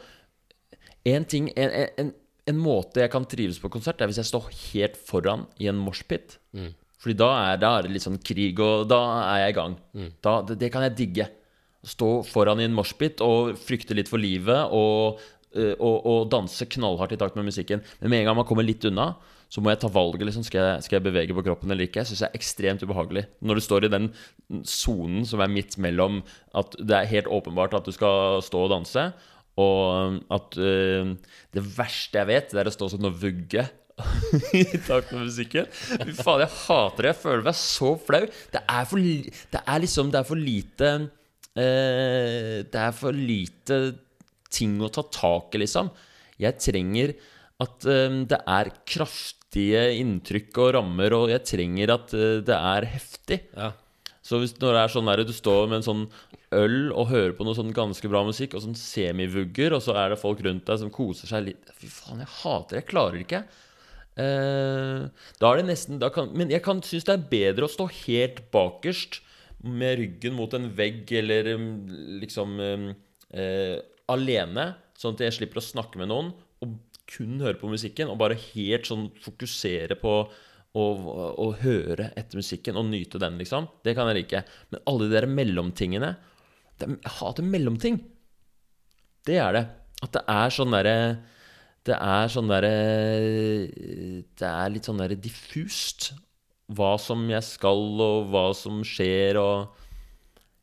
[1.03, 2.13] en ting en, en,
[2.47, 5.79] en måte jeg kan trives på konsert, er hvis jeg står helt foran i en
[5.79, 6.37] moshpit.
[7.03, 8.99] Fordi da er, da er det litt sånn krig, og da
[9.33, 9.73] er jeg i gang.
[10.23, 11.29] Da, det, det kan jeg digge.
[11.83, 15.19] Stå foran i en moshpit og frykte litt for livet og,
[15.51, 17.83] eh, og, og danse knallhardt i takt med musikken.
[17.99, 19.09] Men med en gang man kommer litt unna,
[19.53, 20.25] så må jeg ta valget.
[20.25, 20.45] Liksom.
[20.47, 22.01] Skal, jeg, skal jeg bevege på kroppen eller ikke?
[22.01, 23.27] Jeg syns det er ekstremt ubehagelig.
[23.45, 24.09] Når du står i den
[24.65, 26.23] sonen som er midt mellom
[26.57, 29.05] at det er helt åpenbart at du skal stå og danse,
[29.61, 31.11] og at uh,
[31.53, 33.67] det verste jeg vet, det er å stå sånn og vugge
[34.57, 35.67] i takt med musikken.
[35.69, 37.11] Fy faen, jeg hater det.
[37.11, 38.23] Jeg føler meg så flau.
[38.55, 39.11] Det er for,
[39.53, 43.79] det er liksom Det er for lite uh, Det er for lite
[44.53, 45.93] ting å ta tak i, liksom.
[46.41, 47.13] Jeg trenger
[47.61, 48.73] at um, det er
[49.53, 53.39] kraftige inntrykk og rammer, og jeg trenger at eh, det er heftig.
[53.55, 53.73] Ja.
[54.23, 56.03] Så hvis når det er sånn der, du står med en sånn
[56.53, 60.13] øl og hører på noe sånn ganske bra musikk, og sånn semivugger, og så er
[60.13, 62.81] det folk rundt deg som koser seg litt Fy faen, jeg hater det.
[62.81, 63.43] Jeg klarer det ikke.
[64.23, 67.89] Eh, da er det nesten kan, Men jeg kan synes det er bedre å stå
[68.05, 69.21] helt bakerst
[69.63, 71.67] med ryggen mot en vegg eller um,
[72.19, 72.87] liksom um,
[73.31, 73.77] eh,
[74.11, 76.33] alene, sånn at jeg slipper å snakke med noen,
[77.13, 80.15] kun høre på musikken, og bare helt sånn fokusere på
[80.73, 80.83] å,
[81.37, 83.69] å høre etter musikken og nyte den, liksom.
[83.85, 84.43] Det kan jeg like.
[84.73, 86.15] Men alle de der mellomtingene
[86.81, 88.01] det, Jeg hater mellomting.
[89.27, 89.63] Det er det.
[90.03, 90.97] At det er sånn derre
[91.87, 92.71] Det er sånn derre
[94.35, 96.09] Det er litt sånn derre diffust
[96.73, 99.73] hva som jeg skal, og hva som skjer, og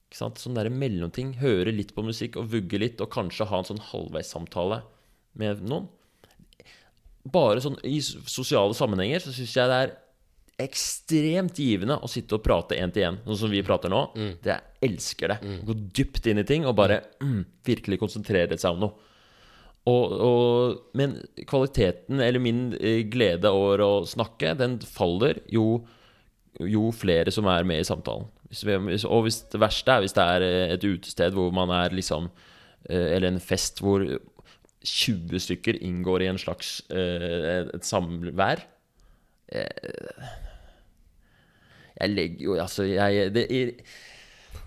[0.08, 0.40] ikke sant?
[0.42, 1.34] Sånn derre mellomting.
[1.38, 4.80] Høre litt på musikk og vugge litt, og kanskje ha en sånn halvveissamtale
[5.38, 5.86] med noen.
[7.28, 9.96] Bare sånn i sosiale sammenhenger så syns jeg det er
[10.60, 14.02] ekstremt givende å sitte og prate én til én, sånn som vi prater nå.
[14.44, 15.38] Det Jeg elsker det.
[15.64, 19.06] Gå dypt inn i ting og bare mm, virkelig konsentrere seg om noe.
[19.88, 21.16] Og, og, men
[21.48, 25.80] kvaliteten, eller min eh, glede over å snakke, den faller jo,
[26.60, 28.28] jo flere som er med i samtalen.
[28.50, 32.26] Og hvis det verste er hvis det er eh, et utested hvor man er liksom
[32.90, 34.02] eh, Eller en fest hvor
[34.86, 38.62] 20 stykker inngår i en slags uh, et samvær.
[39.52, 39.66] Eh,
[42.00, 43.74] Jeg legger jo Altså, jeg det, er-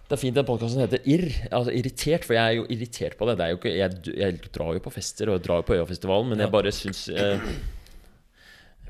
[0.03, 1.29] det er fint den podkasten heter Irr.
[1.51, 3.37] Altså irritert, for jeg er jo irritert på det.
[3.39, 5.73] det er jo ikke, jeg, jeg drar jo på fester og jeg drar jo på
[5.79, 7.39] Øyafestivalen, men jeg bare syns uh,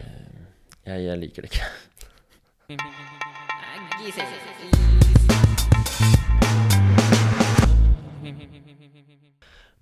[0.01, 0.41] uh,
[0.89, 1.71] jeg, jeg liker det ikke.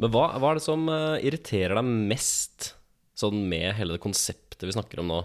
[0.02, 2.72] Men hva, hva er det som eh, irriterer deg mest
[3.22, 5.20] sånn med hele det konseptet vi snakker om nå?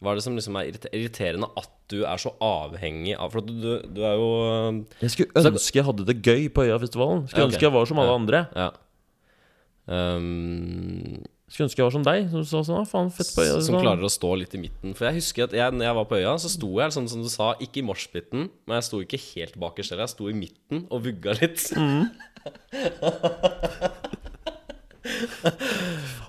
[0.00, 3.50] Hva er det som liksom er irriterende at du er så avhengig av For du,
[3.58, 7.26] du, du er jo eh, Jeg skulle ønske jeg hadde det gøy på Øyafestivalen.
[7.26, 7.50] Skulle Ja, okay.
[7.50, 8.44] ønske jeg var som alle andre.
[8.54, 8.70] Ja.
[9.90, 13.82] Um, Skulle ønske jeg var som deg, som sa sånn Faen, fett på som sånn.
[13.82, 14.92] klarer å stå litt i midten.
[14.94, 17.24] For jeg husker at jeg, når jeg var på øya, så sto jeg sånn som
[17.26, 20.06] du sa, ikke i moshpiten, men jeg sto ikke helt bakerst heller.
[20.06, 21.66] Jeg sto i midten og vugga litt.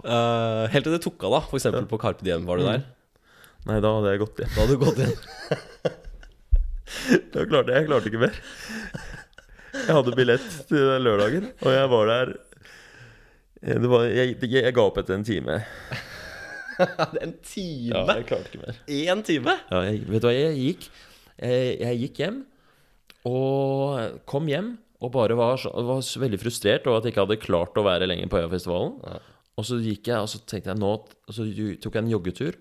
[0.01, 1.39] Eh, helt til det tok av, da.
[1.45, 2.47] For eksempel på Carpe Diem.
[2.47, 2.85] Var du der?
[3.69, 4.53] Nei, da hadde jeg gått igjen.
[4.55, 5.19] Da hadde du gått igjen.
[7.35, 8.39] da klarte, jeg jeg klarte ikke mer.
[9.75, 12.33] Jeg hadde billett til lørdagen, og jeg var der
[13.61, 15.59] var, jeg, jeg, jeg ga opp etter en time.
[17.23, 17.93] en time?
[17.93, 18.79] Ja, jeg klarte ikke mer.
[18.89, 19.57] Én time?
[19.69, 20.87] Ja, jeg, vet du hva, jeg gikk
[21.41, 22.39] jeg, gikk hjem
[23.29, 27.39] Og kom hjem Og bare var, så, var veldig frustrert Over at jeg ikke hadde
[27.41, 29.21] klart å være lenger på Øyafestivalen
[29.57, 31.47] Og så gikk jeg, og så tenkte jeg nå Og så
[31.81, 32.59] tok jeg en joggetur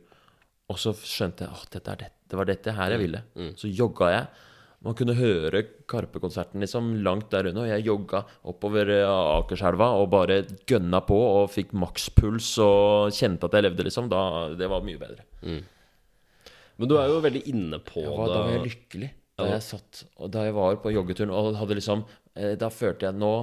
[0.72, 3.24] Og så skjønte jeg, at dette, det, det var dette her jeg ville
[3.60, 4.46] Så jogga jeg
[4.80, 9.04] Man kunne høre Karpe-konserten liksom langt der Og jeg jogga oppover eh,
[9.36, 14.22] Akerselva Og bare gønna på Og fikk makspuls Og kjente at jeg levde liksom da,
[14.56, 18.68] Det var mye bedre Men du er jo veldig inne på Ja, da var jeg
[18.70, 22.04] lykkelig da jeg satt Og da jeg var på joggeturen og hadde liksom
[22.36, 23.34] eh, Da følte jeg nå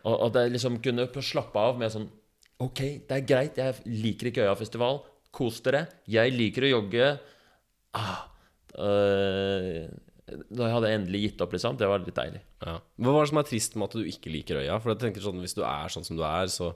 [0.00, 2.06] og jeg liksom kunne slappe av med sånn
[2.60, 4.98] Ok, det er greit, jeg liker ikke Øyafestival.
[5.32, 5.86] Kos dere.
[6.10, 7.06] Jeg liker å jogge.
[7.96, 8.26] Ah,
[8.76, 9.86] øh,
[10.50, 11.76] da jeg hadde endelig gitt opp, liksom.
[11.80, 12.40] Det var litt deilig.
[12.64, 12.78] Ja.
[13.00, 14.78] Hva var det som er trist med at du ikke liker øya?
[14.80, 16.72] For jeg tenker sånn, Hvis du er sånn som du er, så,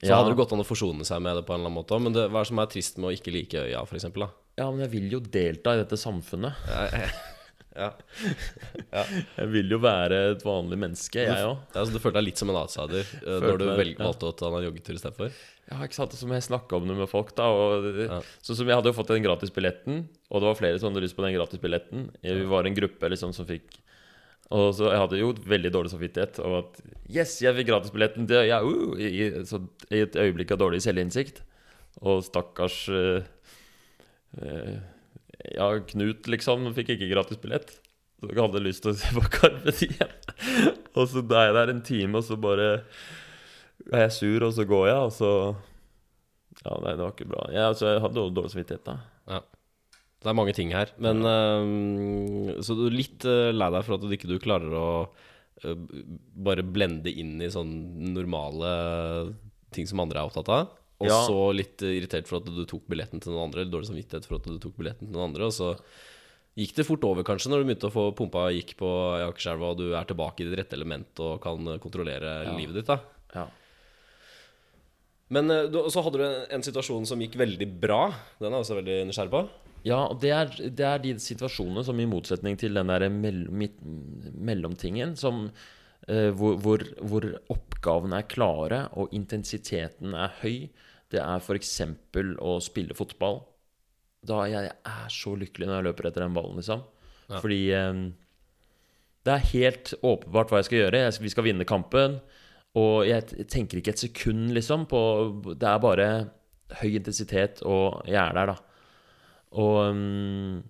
[0.00, 0.16] så Ja.
[0.20, 1.98] hadde det gått an å forsone seg med det på en eller annen måte.
[2.00, 4.30] Men det, hva er det som er trist med å ikke like øya, da?
[4.58, 6.54] Ja, men jeg vil jo delta i dette samfunnet.
[6.68, 6.88] Ja.
[6.90, 7.10] Jeg
[9.54, 11.62] vil jo være et vanlig menneske, jeg òg.
[11.74, 14.36] Ja, så Du følte deg litt som en outsider uh, når du meg- valgte å
[14.36, 15.34] ta en joggetur istedenfor?
[15.70, 16.16] Ja, ikke sant?
[16.18, 17.46] Som jeg snakka om det med folk, da.
[17.54, 17.86] Og,
[18.42, 21.18] Sånn som jeg hadde jo fått den gratisbilletten, og det var flere som hadde lyst
[21.18, 22.08] på den gratisbilletten.
[22.26, 23.78] Vi var en gruppe liksom som fikk
[24.50, 28.48] Og så jeg hadde jo veldig dårlig samvittighet over at Yes, jeg fikk gratisbilletten til
[28.50, 29.62] ja, uh, i, så,
[29.94, 31.44] I et øyeblikk av dårlig selvinnsikt.
[32.06, 33.22] Og stakkars uh,
[34.40, 34.76] eh,
[35.56, 37.72] Ja, Knut, liksom, fikk ikke gratisbillett.
[38.20, 40.12] Så jeg hadde lyst til å se på Carpe Diem.
[40.98, 42.68] og så er jeg der en time, og så bare
[43.88, 45.32] er jeg sur, og så går jeg, og så
[46.60, 47.46] Ja, nei, det var ikke bra.
[47.54, 48.98] Jeg, altså, jeg hadde dårlig samvittighet, da.
[49.30, 49.40] Ja.
[50.20, 50.92] Det er mange ting her.
[51.00, 54.74] Men eh, Så du er litt uh, lei deg for at du ikke du klarer
[54.76, 54.88] å
[55.64, 55.86] uh,
[56.44, 57.72] bare blende inn i sånn
[58.12, 58.74] normale
[59.72, 60.74] ting som andre er opptatt av.
[61.00, 61.18] Og Ja.
[61.26, 64.36] så litt irritert for at du tok billetten til noen andre, eller dårlig samvittighet for
[64.36, 65.46] at du tok billetten til noen andre.
[65.48, 65.70] Og så
[66.60, 68.90] gikk det fort over, kanskje, når du begynte å få pumpa gikk på
[69.24, 72.56] Akerselva, og du er tilbake i ditt rette element og kan eh, kontrollere Ja.
[72.56, 72.86] livet ditt.
[72.86, 73.00] da
[73.34, 73.46] Ja.
[75.30, 78.02] Men eh, du, så hadde du en, en situasjon som gikk veldig bra.
[78.40, 79.42] Den er jeg også veldig nysgjerrig på.
[79.86, 83.46] Ja, og det er, det er de situasjonene som i motsetning til den der mell,
[84.36, 85.46] mellomtingen som,
[86.08, 90.68] eh, hvor, hvor, hvor oppgavene er klare og intensiteten er høy,
[91.10, 91.76] det er f.eks.
[92.38, 93.40] å spille fotball.
[94.26, 96.84] Da jeg, jeg er så lykkelig når jeg løper etter den ballen, liksom.
[97.30, 97.40] Ja.
[97.40, 98.02] Fordi eh,
[99.26, 101.04] det er helt åpenbart hva jeg skal gjøre.
[101.04, 102.18] Jeg skal, vi skal vinne kampen.
[102.78, 105.00] Og jeg tenker ikke et sekund, liksom, på
[105.58, 106.10] Det er bare
[106.80, 108.56] høy intensitet, og jeg er der, da.
[109.58, 110.60] Og um,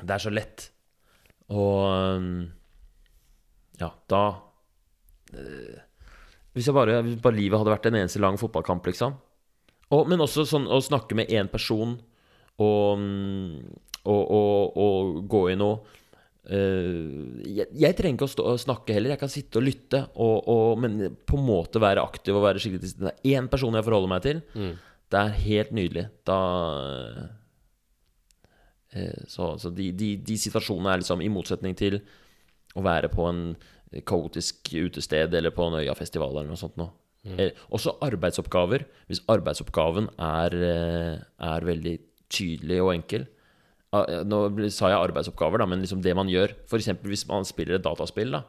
[0.00, 0.68] det er så lett.
[1.54, 1.84] Og
[2.18, 2.32] um,
[3.78, 4.22] ja, da
[5.34, 5.82] eh,
[6.54, 9.14] Hvis jeg bare, hvis bare livet hadde vært en eneste lang fotballkamp, liksom.
[9.92, 11.98] Og, men også sånn å snakke med én person
[12.62, 13.58] og, um,
[14.04, 16.00] og, og, og gå i noe
[16.44, 19.14] Uh, jeg, jeg trenger ikke å stå og snakke heller.
[19.14, 22.60] Jeg kan sitte og lytte, og, og, men på en måte være aktiv og være
[22.60, 23.06] skikkelig til stede.
[23.06, 24.42] Det er én person jeg forholder meg til.
[25.08, 26.04] Det er helt nydelig.
[26.28, 26.36] Da
[28.92, 31.96] uh, Så, så de, de, de situasjonene er liksom i motsetning til
[32.76, 33.40] å være på en
[34.06, 36.92] kaotisk utested eller på en Øyafestival eller noe sånt noe.
[37.24, 38.84] Eh, også arbeidsoppgaver.
[39.08, 43.26] Hvis arbeidsoppgaven er, eh, er veldig tydelig og enkel
[43.94, 46.54] Ah, Nå sa jeg arbeidsoppgaver, da, men liksom det man gjør.
[46.66, 46.90] F.eks.
[47.06, 48.32] hvis man spiller et dataspill.
[48.34, 48.42] da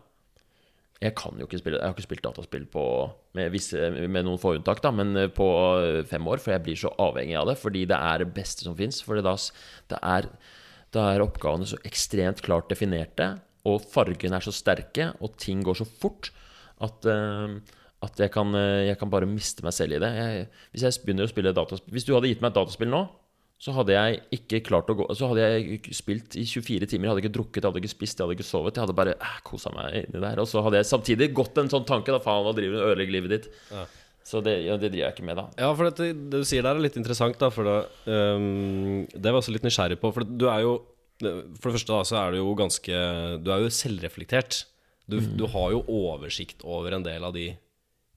[1.03, 2.85] Jeg kan jo ikke spille Jeg har ikke spilt dataspill på
[3.37, 5.45] med, visse, med noen få unntak, da, men eh, på
[6.09, 7.59] fem år, for jeg blir så avhengig av det.
[7.61, 9.03] Fordi det er det beste som fins.
[9.05, 9.35] For da,
[10.01, 10.31] er,
[10.95, 13.35] er oppgavene så ekstremt klart definerte,
[13.65, 16.31] og fargene er så sterke, og ting går så fort
[16.85, 17.59] at eh,
[18.05, 20.11] at jeg kan, eh, jeg kan bare miste meg selv i det.
[20.15, 23.03] Jeg, hvis jeg begynner å spille dataspill Hvis du hadde gitt meg et dataspill nå,
[23.65, 27.07] så hadde jeg ikke klart å gå Så hadde jeg spilt i 24 timer.
[27.07, 28.75] Jeg hadde ikke drukket, jeg hadde ikke spist, jeg hadde ikke sovet.
[28.75, 30.41] Jeg hadde bare eh, kosa meg inni der.
[30.43, 32.89] Og så hadde jeg samtidig gått en sånn tanke Da faen, hva driver du og
[32.91, 33.47] ødelegger livet ditt?
[34.25, 35.45] Så det, ja, det driver jeg ikke med, da.
[35.61, 37.51] Ja, for det, det du sier der er litt interessant, da.
[37.53, 37.77] For det,
[38.09, 40.11] um, det var jeg også litt nysgjerrig på.
[40.15, 40.77] For du er jo
[41.21, 43.03] For det første da, så er du jo ganske
[43.45, 44.65] Du er jo selvreflektert.
[45.05, 47.51] Du, du har jo oversikt over en del av de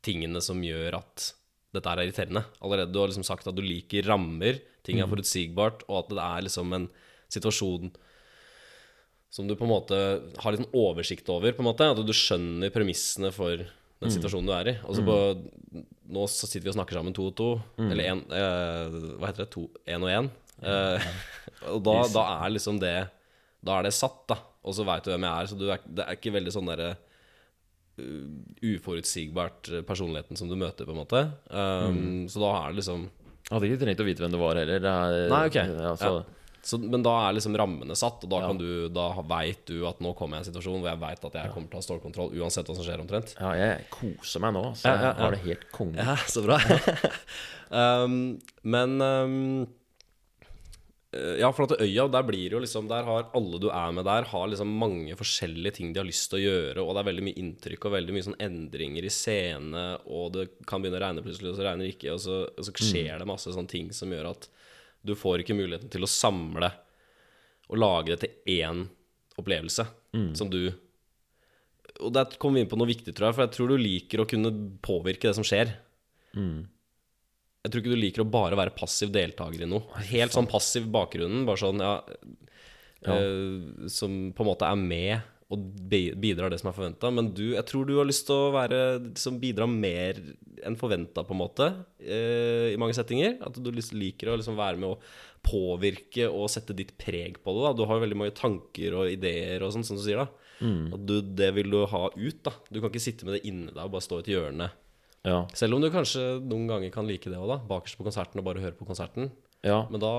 [0.08, 1.30] tingene som gjør at
[1.76, 2.44] dette er irriterende.
[2.64, 6.24] Allerede Du har liksom sagt at du liker rammer, ting er forutsigbart, og at det
[6.24, 6.86] er liksom en
[7.28, 7.90] situasjon
[9.28, 9.96] som du på en måte
[10.40, 11.52] har litt oversikt over.
[11.52, 14.76] på en måte At du skjønner premissene for den situasjonen du er i.
[14.86, 15.16] Altså på,
[16.08, 17.48] Nå så sitter vi og snakker sammen to og to.
[17.76, 19.50] Eller en, eh, hva heter det?
[19.52, 20.30] To, en og én.
[20.62, 21.08] Eh,
[21.74, 22.96] og da, da er liksom det
[23.60, 24.38] Da er det satt, da.
[24.64, 25.50] Og så veit du hvem jeg er.
[25.50, 26.94] Så du er, det er ikke veldig sånn derre
[28.62, 31.22] uforutsigbart uh, personligheten som du møter, på en måte.
[31.50, 33.06] Um, Så da er det liksom
[33.48, 34.88] Jeg hadde ikke trengt å vite hvem det var heller.
[34.92, 35.56] Er, Nei, ok.
[35.56, 36.10] Ja, så,
[36.68, 38.52] så, men da er liksom rammene satt, og da, Ja.
[38.58, 41.38] du, da veit du at nå kommer jeg i en situasjon hvor jeg veit at
[41.40, 43.32] jeg kommer til å ha stålkontroll uansett hva som skjer, omtrent.
[43.40, 44.64] ja, jeg koser meg nå.
[44.76, 45.12] Så Ja, ja, ja.
[45.14, 45.96] jeg har det helt konge.
[46.04, 46.58] Ja, så bra.
[48.04, 48.18] um,
[48.62, 49.74] men um, eh,
[51.10, 54.26] Ja, for at øya, der blir jo liksom Der har alle du er med der,
[54.28, 57.24] har liksom mange forskjellige ting de har lyst til å gjøre, og det er veldig
[57.24, 61.24] mye inntrykk og veldig mye sånn endringer i scene, og det kan begynne å regne
[61.24, 63.88] plutselig, og så regner det ikke, og så, og så skjer det masse sånne ting
[63.96, 64.50] som gjør at
[65.00, 66.68] du får ikke muligheten til å samle
[67.70, 68.84] og lage det til én
[69.40, 69.86] opplevelse
[70.36, 70.72] som du
[72.04, 74.20] Og der kommer vi inn på noe viktig, tror jeg, for jeg tror du liker
[74.20, 74.52] å kunne
[74.84, 75.72] påvirke det som skjer.
[77.68, 79.84] Jeg tror ikke du liker å bare være passiv deltaker i noe.
[80.08, 81.98] Helt sånn passiv i bakgrunnen, bare sånn ja,
[83.12, 87.08] eh, Som på en måte er med og bidrar det som er forventa.
[87.12, 90.18] Men du, jeg tror du har lyst til å være liksom bidra mer
[90.66, 91.68] enn forventa, på en måte,
[92.04, 93.38] uh, i mange settinger.
[93.46, 94.98] At du liker å liksom være med å
[95.48, 97.64] påvirke og sette ditt preg på det.
[97.64, 97.72] Da.
[97.78, 100.20] Du har jo veldig mange tanker og ideer og sånn, som du sier.
[100.20, 100.28] da
[100.92, 102.42] At du, Det vil du ha ut.
[102.44, 104.68] da Du kan ikke sitte med det inni deg og bare stå i et hjørne.
[105.26, 105.42] Ja.
[105.58, 107.58] Selv om du kanskje noen ganger kan like det òg, da.
[107.68, 109.32] Bakerst på konserten og bare høre på konserten.
[109.66, 109.86] ja.
[109.90, 110.12] Men da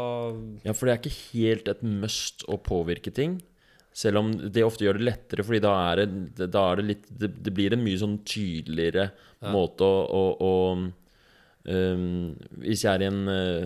[0.65, 3.39] Ja, for det er ikke helt et must å påvirke ting.
[3.95, 7.05] Selv om det ofte gjør det lettere, fordi da er det, da er det litt
[7.09, 9.09] Det, det blir en mye sånn tydeligere
[9.49, 10.53] måte å, å, å
[11.65, 13.65] um, Hvis jeg er i en øh,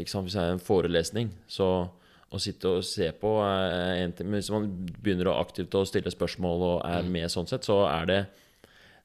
[0.00, 1.68] Ikke sant, hvis jeg er i en forelesning, så
[2.26, 4.66] å sitte og se på er én ting Men hvis man
[4.98, 8.20] begynner å aktivt å stille spørsmål og er med sånn sett, så er det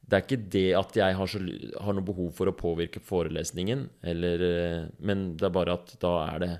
[0.01, 1.39] det er ikke det at jeg har, så,
[1.85, 6.13] har noe behov for å påvirke forelesningen, eller, eh, men det er bare at da
[6.25, 6.51] er det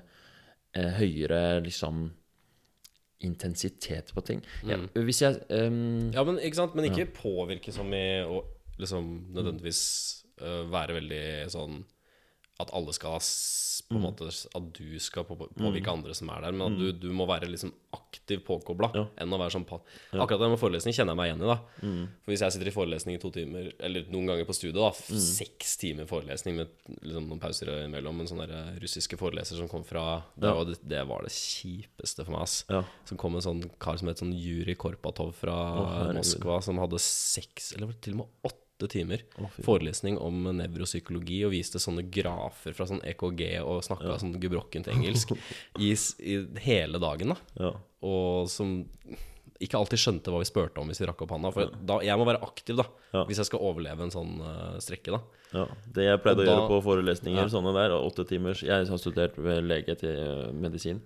[0.78, 2.06] eh, høyere liksom
[3.22, 4.40] intensitet på ting.
[4.66, 6.74] Ja, hvis jeg um, Ja, men ikke sant?
[6.74, 8.40] Men ikke påvirke som i å
[8.82, 9.82] liksom nødvendigvis
[10.42, 11.82] uh, være veldig sånn
[12.60, 13.18] at alle skal
[13.88, 16.92] på en måte At du skal på, påvirke andre som er der, men at du,
[16.92, 19.04] du må være liksom aktivt påkobla Ja.
[19.20, 21.48] enn å være sånn Akkurat det med forelesning kjenner jeg meg igjen i.
[21.50, 21.56] da
[22.22, 24.92] For Hvis jeg sitter i forelesning i to timer, eller noen ganger på studio, da
[24.92, 28.44] seks timer forelesning med liksom noen pauser imellom, en sånn
[28.80, 32.64] russiske foreleser som kom fra det, var det, det var det kjipeste for meg, ass.
[32.70, 32.84] Ja.
[33.08, 36.20] Som kom en sånn kar som het sånn Juri Korpatov fra herregud.
[36.22, 41.52] Moskva, som hadde seks, eller til og med åtte timer oh, forelesning om nevropsykologi og
[41.54, 45.34] viste sånne grafer fra sånn EKG og snakka sånn gebrokkent engelsk
[45.78, 47.36] i, i hele dagen, da.
[47.68, 47.72] ja.
[48.02, 48.80] Og som
[49.62, 51.52] ikke alltid skjønte hva vi spurte om hvis vi rakk opp handa.
[51.54, 53.22] For da, jeg må være aktiv, da, Ja.
[53.28, 55.20] hvis jeg skal overleve en sånn uh, strekke, da.
[55.52, 57.52] Ja, Det jeg pleide Og å da- gjøre på forelesninger, Ja.
[57.52, 61.02] sånne der, åtte timers Jeg har studert ved lege til eh, medisin.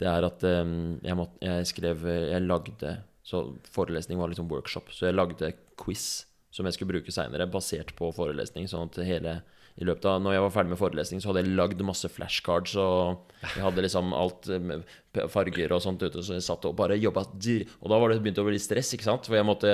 [0.00, 4.88] Det er at um, jeg, måtte, jeg skrev Jeg lagde Så forelesning var liksom workshop.
[4.90, 8.68] Så jeg lagde quiz som jeg skulle bruke seinere, basert på forelesning.
[8.70, 9.40] Sånn at hele
[9.80, 12.74] i løpet av Når jeg var ferdig med forelesning, så hadde jeg lagd masse flashcards,
[12.76, 14.84] og jeg hadde liksom alt eh, med
[15.32, 17.24] farger og sånt ute, så jeg satt og bare jobba.
[17.24, 19.28] Og da var det begynt å bli stress, ikke sant?
[19.30, 19.72] For jeg måtte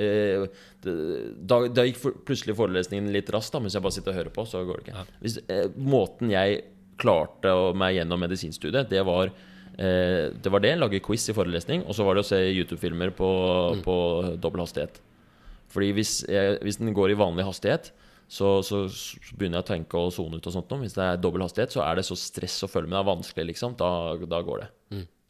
[0.00, 0.46] eh,
[0.80, 4.34] da, da gikk for, plutselig forelesningen litt raskt, da, mens jeg bare sitter og hører
[4.34, 5.06] på, så går det ikke.
[5.20, 6.62] Hvis, eh, måten jeg
[7.00, 11.96] klarte meg gjennom medisinstudiet, det var eh, det var det, lage quiz i forelesning, og
[11.98, 13.28] så var det å se YouTube-filmer på,
[13.84, 13.96] på
[14.40, 15.04] dobbel hastighet.
[15.74, 17.90] Fordi hvis, jeg, hvis den går i vanlig hastighet,
[18.30, 18.86] så, så,
[19.36, 20.72] begynner jeg å tenke og sone ut og sånt.
[20.80, 22.96] Hvis det er dobbel hastighet, så er det så stress å følge med.
[22.96, 23.76] Det er vanskelig, liksom.
[23.80, 23.90] Da,
[24.30, 24.70] da går det.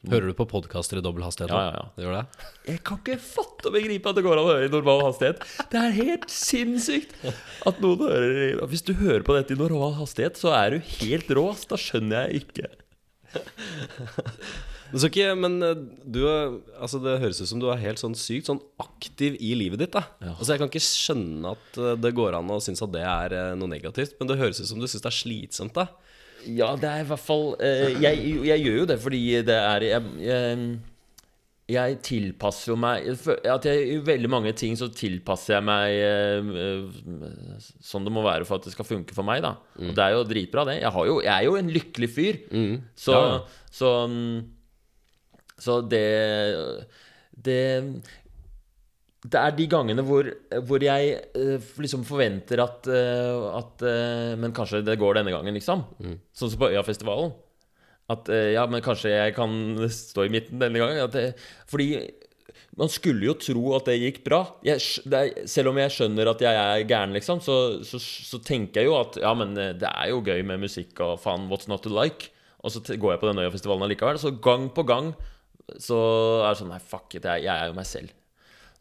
[0.04, 1.52] Hører du på podkaster i dobbel hastighet?
[1.52, 1.84] Ja, ja, ja.
[1.96, 2.48] Det gjør det?
[2.68, 5.40] Jeg kan ikke fatte og begripe at det går an å høre i normal hastighet.
[5.72, 7.16] Det er helt sinnssykt
[7.70, 11.32] at noen hører Hvis du hører på dette i normal hastighet, så er du helt
[11.38, 11.46] rå.
[11.70, 12.68] Da skjønner jeg ikke.
[14.94, 15.74] Så ikke, men eh,
[16.06, 19.52] du, er- altså det høres ut som du er helt sånn sykt sånn aktiv i
[19.58, 19.92] livet ditt.
[19.96, 20.04] da
[20.34, 23.34] Altså Jeg kan ikke skjønne at eh, det går an å synes at det er
[23.40, 25.74] eh, noe negativt, men det høres ut som du syns det er slitsomt.
[25.74, 25.88] da
[26.46, 29.86] Ja, det er i hvert fall eh, jeg, jeg gjør jo det fordi det er
[29.90, 30.66] Jeg, jeg,
[31.74, 33.06] jeg tilpasser jo meg
[33.48, 38.44] at jeg, I veldig mange ting så tilpasser jeg meg eh, sånn det må være
[38.44, 39.40] for at det skal funke for meg.
[39.44, 40.74] da Og det er jo dritbra, det.
[40.82, 42.42] Jeg, har jo, jeg er jo en lykkelig fyr.
[43.00, 43.40] Så, Ja, ja.
[43.72, 44.36] så mm,
[45.60, 46.04] Så det
[47.34, 47.60] Det
[49.24, 50.26] det er de gangene hvor,
[50.68, 55.56] hvor jeg uh, liksom forventer at, uh, at uh, Men kanskje det går denne gangen,
[55.56, 55.86] liksom.
[56.36, 57.32] Sånn som på Øyafestivalen.
[58.12, 59.48] At ja, men kanskje jeg kan
[59.88, 61.06] stå i midten denne gangen.
[61.06, 61.22] At det,
[61.70, 61.86] fordi
[62.76, 64.42] man skulle jo tro at det gikk bra.
[64.66, 68.42] Jeg, det er, selv om jeg skjønner at jeg er gæren, liksom, så, så, så
[68.44, 71.70] tenker jeg jo at ja, men det er jo gøy med musikk og faen, what's
[71.70, 72.28] not to like?
[72.60, 74.20] Og så går jeg på den Øyafestivalen allikevel.
[74.20, 75.14] Så gang på gang
[75.80, 75.98] så
[76.44, 78.12] er det sånn Nei, fuck it, jeg, jeg er jo meg selv.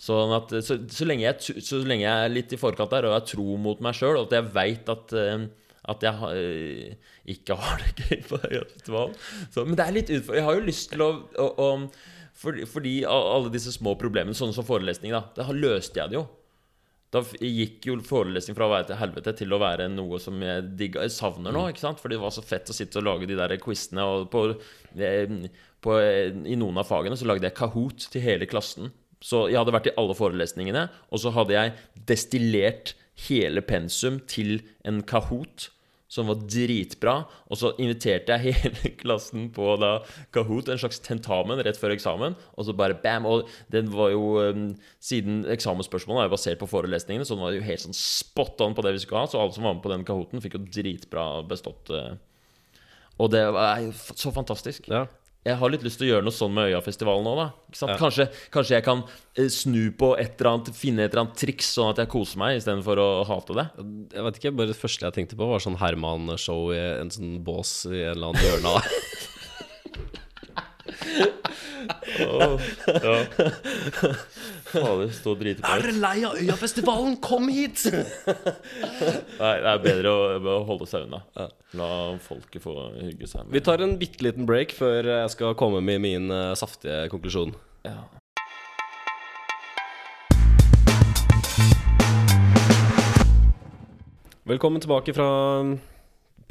[0.04, 3.14] Sånn at, så, så, lenge jeg, så lenge jeg er litt i forkant der, og
[3.16, 5.46] jeg er tro mot meg sjøl, og at jeg veit at, eh,
[5.94, 9.16] at jeg har- eh, ikke har det gøy på Øyafestivalen
[9.70, 10.40] Men det er litt utfordrende.
[10.42, 11.70] Jeg har jo lyst til å, å, å
[12.44, 16.18] fordi, fordi alle disse små problemene, sånne som forelesning, da, det har løste jeg det
[16.18, 16.26] jo.
[17.14, 20.64] Da gikk jo forelesning fra å være til helvete til å være noe som jeg
[20.80, 21.68] digga, jeg savner nå.
[21.70, 22.00] ikke sant?
[22.02, 24.02] For det var så fett å sitte og lage de der quizene.
[24.02, 24.42] Og på,
[24.98, 25.30] eh,
[25.84, 28.92] på, eh, I noen av fagene så lagde jeg Kahoot til hele klassen.
[29.24, 31.78] Så jeg hadde vært i alle forelesningene, og så hadde jeg
[32.10, 32.94] destillert
[33.28, 35.70] hele pensum til en Kahoot.
[36.14, 37.14] som var dritbra.
[37.50, 40.04] Og så inviterte jeg hele klassen på da
[40.36, 42.36] Kahoot, en slags tentamen rett før eksamen.
[42.54, 43.26] Og så bare bam!
[43.26, 44.68] Og den var jo um,
[45.02, 48.78] Siden eksamensspørsmålene er jo basert på forelesningene, så den var jo helt sånn spot on
[48.78, 49.32] på det vi skulle ha.
[49.32, 51.90] Så alle som var med på den Kahooten, fikk jo dritbra bestått.
[51.90, 52.14] Uh,
[53.18, 54.94] og det var jo så fantastisk.
[54.94, 55.08] Ja.
[55.44, 57.48] Jeg har litt lyst til å gjøre noe sånn med Øyafestivalen nå, da.
[57.76, 57.98] Sant?
[58.00, 59.02] Kanskje, kanskje jeg kan
[59.36, 62.40] eh, snu på et eller annet, finne et eller annet triks, sånn at jeg koser
[62.40, 63.68] meg istedenfor å hate det.
[64.16, 67.36] Jeg vet ikke, bare Det første jeg tenkte på, var sånn Herman-show i en sånn
[67.44, 68.74] bås i en eller annen hjørne.
[72.20, 72.58] ja.
[74.74, 77.18] Fader, stå og drite på er dere lei av Øyafestivalen?
[77.22, 77.84] Kom hit!
[79.44, 81.20] Nei, det er bedre å, å holde seg unna.
[81.78, 81.90] La
[82.24, 83.52] folket få hygge seg.
[83.54, 87.54] Vi tar en bitte liten break før jeg skal komme med min uh, saftige konklusjon.
[87.86, 88.02] ja.
[94.44, 95.30] Velkommen tilbake fra
[95.62, 95.78] um,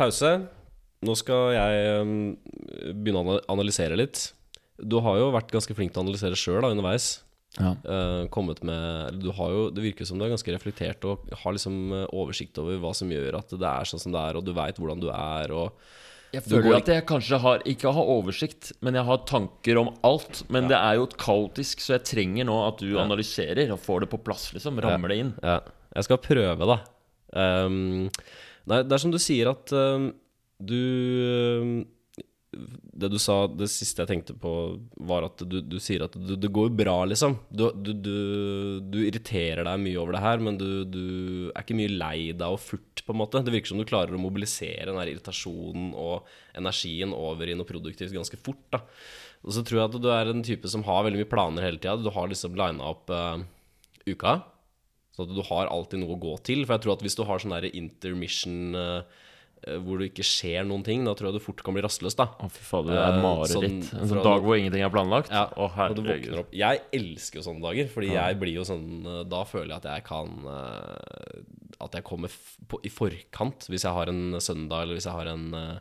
[0.00, 0.30] pause.
[1.04, 2.14] Nå skal jeg um,
[3.02, 4.30] begynne å analysere litt.
[4.78, 7.18] Du har jo vært ganske flink til å analysere sjøl underveis.
[7.58, 7.74] Ja.
[7.84, 11.52] Uh, kommet med du har jo, Det virker som du er ganske reflektert og har
[11.52, 14.46] liksom eh, oversikt over hva som gjør at det er sånn som det er, og
[14.46, 15.52] du veit hvordan du er.
[15.52, 19.82] Og Jeg føler går at jeg kanskje har ikke har oversikt, men jeg har tanker
[19.82, 20.44] om alt.
[20.48, 24.12] Men det er jo kaotisk, så jeg trenger nå at du analyserer og får det
[24.14, 24.48] på plass.
[24.56, 25.36] liksom Rammer det inn.
[25.44, 25.60] Ja,
[25.92, 26.80] jeg skal prøve, da.
[27.32, 28.08] Um,
[28.68, 30.10] nei, det er som du sier at um,
[30.60, 30.80] du
[31.60, 31.76] um,
[32.52, 34.50] Det du sa, det siste jeg tenkte på,
[35.08, 37.38] var at du, du sier at du, det går bra, liksom.
[37.48, 40.68] Du, du, irriterer deg mye over det her, men du,
[41.48, 43.40] er ikke mye lei deg og furt, på en måte.
[43.44, 46.28] Det virker som du klarer å mobilisere den der irritasjonen og
[46.58, 48.84] energien over i noe produktivt ganske fort, da.
[49.42, 51.80] Og så tror jeg at du er en type som har veldig mye planer hele
[51.80, 51.96] tida.
[51.98, 53.42] Du har liksom lina opp uh,
[54.06, 54.38] uka.
[55.12, 56.62] Sånn at du har alltid noe å gå til.
[56.64, 59.24] For jeg tror at hvis du har sånn der intermission eh,
[59.84, 62.24] hvor det ikke skjer noen ting, da tror jeg du fort kan bli rastløs, da.
[62.42, 63.52] Å, fy faen, det er Eh, mareritt.
[63.54, 65.30] sånn en sånn dag hvor ingenting er planlagt.
[65.30, 66.50] Ja, Å, du herregud.
[66.58, 69.88] Jeg elsker jo sånne dager, fordi jeg blir jo sånn eh, Da føler jeg at
[69.92, 71.44] jeg kan eh,
[71.82, 72.34] At jeg kommer
[72.68, 75.78] på, i forkant hvis jeg har en søndag, eller hvis jeg har en, eh,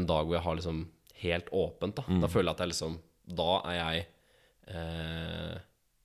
[0.00, 0.82] en dag hvor jeg har liksom
[1.22, 1.94] helt åpent.
[1.96, 2.98] Da, da føler jeg at jeg liksom
[3.38, 4.06] Da er jeg
[4.74, 5.56] eh,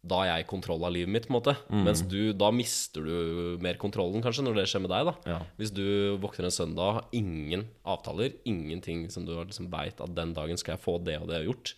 [0.02, 1.54] da er jeg kontroll av livet mitt, på en måte.
[1.86, 5.12] Mens du, da mister du mer kontrollen, kanskje, når det skjer med deg.
[5.12, 5.40] da Ja.
[5.60, 10.16] Hvis du våkner en søndag, har ingen avtaler, ingenting som du har liksom veit at
[10.18, 11.76] den dagen skal jeg få det og det gjort,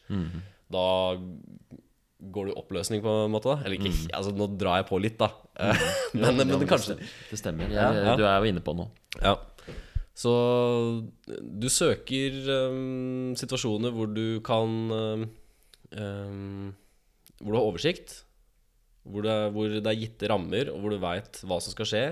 [0.72, 0.88] da
[2.24, 3.52] går du i oppløsning, på en måte.
[3.52, 5.28] da Eller ikke, altså nå drar jeg på litt, da.
[6.16, 6.96] men, men, Ja, det kanskje.
[7.30, 7.68] Det stemmer.
[7.68, 8.16] Jeg, ja.
[8.16, 8.94] Du er jo inne på noe.
[9.20, 9.36] Ja.
[10.16, 10.32] Så
[11.42, 12.36] du søker
[12.70, 16.72] um, situasjoner hvor du kan um,
[17.44, 18.22] Hvor du har oversikt.
[19.04, 22.06] Hvor det, hvor det er gitte rammer, og hvor du veit hva som skal skje.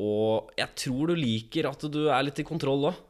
[0.00, 3.00] Og jeg tror du liker at du er litt i kontroll òg.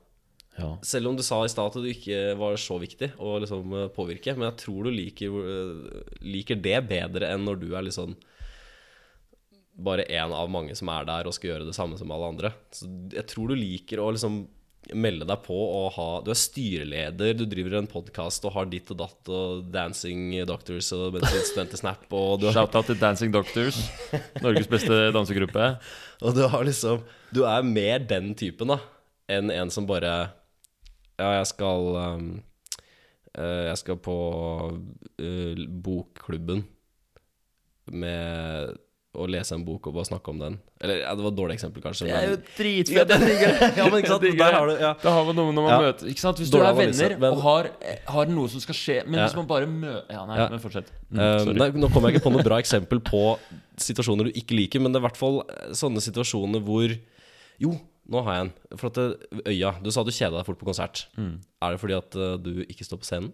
[0.58, 0.74] Ja.
[0.84, 3.88] Selv om du sa i stad at det ikke var så viktig å liksom eh,
[3.94, 4.34] påvirke.
[4.36, 8.16] Men jeg tror du liker, eh, liker det bedre enn når du er litt sånn
[9.72, 12.52] bare én av mange som er der og skal gjøre det samme som alle andre.
[12.74, 14.42] Så jeg tror du liker å liksom
[14.98, 18.90] melde deg på og ha Du er styreleder, du driver en podkast og har ditt
[18.94, 23.78] og datt og Dancing Doctors og Studenter Snap og du, har, Shout-out til Dancing Doctors,
[24.44, 25.72] Norges beste dansegruppe.
[26.24, 27.02] og du har liksom
[27.34, 28.80] Du er mer den typen, da,
[29.32, 30.14] enn en som bare
[31.20, 32.30] Ja, jeg skal um,
[33.38, 34.16] uh, Jeg skal på
[34.72, 36.66] uh, bokklubben
[37.92, 38.76] med
[39.24, 40.58] å lese en bok og bare snakke om den.
[40.80, 42.06] Eller ja, det var et dårlig eksempel, kanskje.
[42.08, 43.14] Det er jo dritfett.
[43.78, 44.92] Ja, men ikke sant, der har du- ja.
[45.02, 45.80] Det har man noe når man Ja.
[45.86, 46.38] møter Ikke sant?
[46.42, 47.70] Hvis du er venner men- og har,
[48.06, 49.26] har noe som skal skje Men Ja.
[49.28, 50.48] hvis man bare møter Ja, nei, Ja.
[50.48, 50.90] men fortsett.
[51.12, 53.38] Mm, Eh, nei, nå kommer jeg ikke på noe bra eksempel på
[53.78, 56.98] situasjoner du ikke liker, men det er i hvert fall eh, sånne situasjoner hvor
[57.60, 57.76] Jo,
[58.10, 58.52] nå har jeg en.
[58.80, 61.06] For at Øya, du sa du kjeda deg fort på konsert.
[61.16, 61.38] Mm.
[61.62, 63.32] Er det fordi at eh, du ikke står på scenen?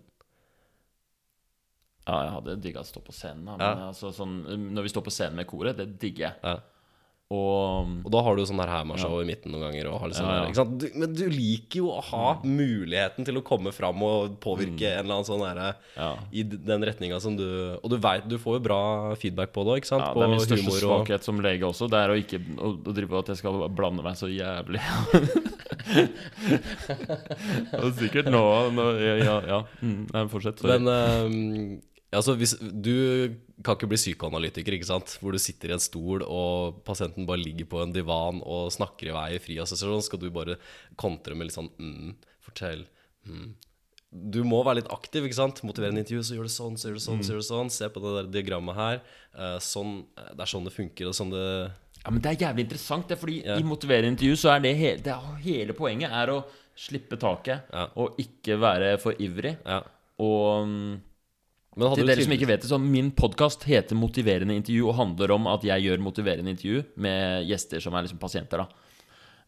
[2.08, 3.44] Ja, jeg hadde digga å stå på scenen.
[3.44, 3.92] Da, men Ja.
[3.92, 4.40] altså, sånn,
[4.72, 6.34] når vi står på scenen med koret, det digger jeg.
[6.42, 6.56] Ja.
[7.30, 9.90] Og Og da har du sånn der Herman-show i midten noen ganger.
[9.92, 10.44] Og har liksom Ja, ja.
[10.48, 10.78] ikke sant?
[10.80, 15.04] Du, men du liker jo å ha muligheten til å komme fram og påvirke en
[15.04, 16.14] eller annen sånn herre ja.
[16.32, 17.44] i d- den retninga som du
[17.82, 18.80] Og du vet, du får jo bra
[19.20, 20.06] feedback på det, ikke sant?
[20.06, 21.90] Ja, det er min største og svakhet som lege også.
[21.92, 24.80] Det er å ikke å, å drive at jeg skal blande meg så jævlig.
[27.82, 28.42] og sikkert nå,
[28.76, 29.36] nå Ja, ja.
[29.52, 29.60] ja.
[29.84, 30.60] Mm, nei, fortsett.
[30.64, 30.78] Sorry.
[30.78, 31.80] Men eh,
[32.16, 35.16] altså, hvis, du kan ikke bli psykoanalytiker, ikke sant?
[35.20, 39.10] Hvor du sitter i en stol, og pasienten bare ligger på en divan og snakker
[39.10, 40.04] i vei i fri assosiasjon.
[40.06, 40.58] Skal du bare
[40.96, 42.12] kontre med litt sånn mm,
[42.48, 42.86] Fortell.
[43.28, 43.56] Mm.
[44.08, 45.60] Du må være litt aktiv, ikke sant?
[45.68, 47.72] Motivere en intervju, så gjør du sånn, så gjør du sånn, så gjør du sånn.
[47.74, 49.02] Se på det der diagrammet her.
[49.34, 51.44] Eh, sånn, det er sånn det funker, og sånn det
[51.98, 53.58] Ja, men det er jævlig interessant, det, fordi Ja.
[53.58, 56.44] i motiverende intervju så er det, he det er, hele poenget er å
[56.78, 57.88] slippe taket Ja.
[57.96, 59.58] og ikke være for ivrig.
[59.66, 59.82] Ja.
[60.18, 61.02] Og mm,
[61.78, 65.32] Men til dere som ikke vet det, så min podkast heter Motiverende intervju og handler
[65.36, 68.64] om at jeg gjør motiverende intervju med gjester som er liksom pasienter.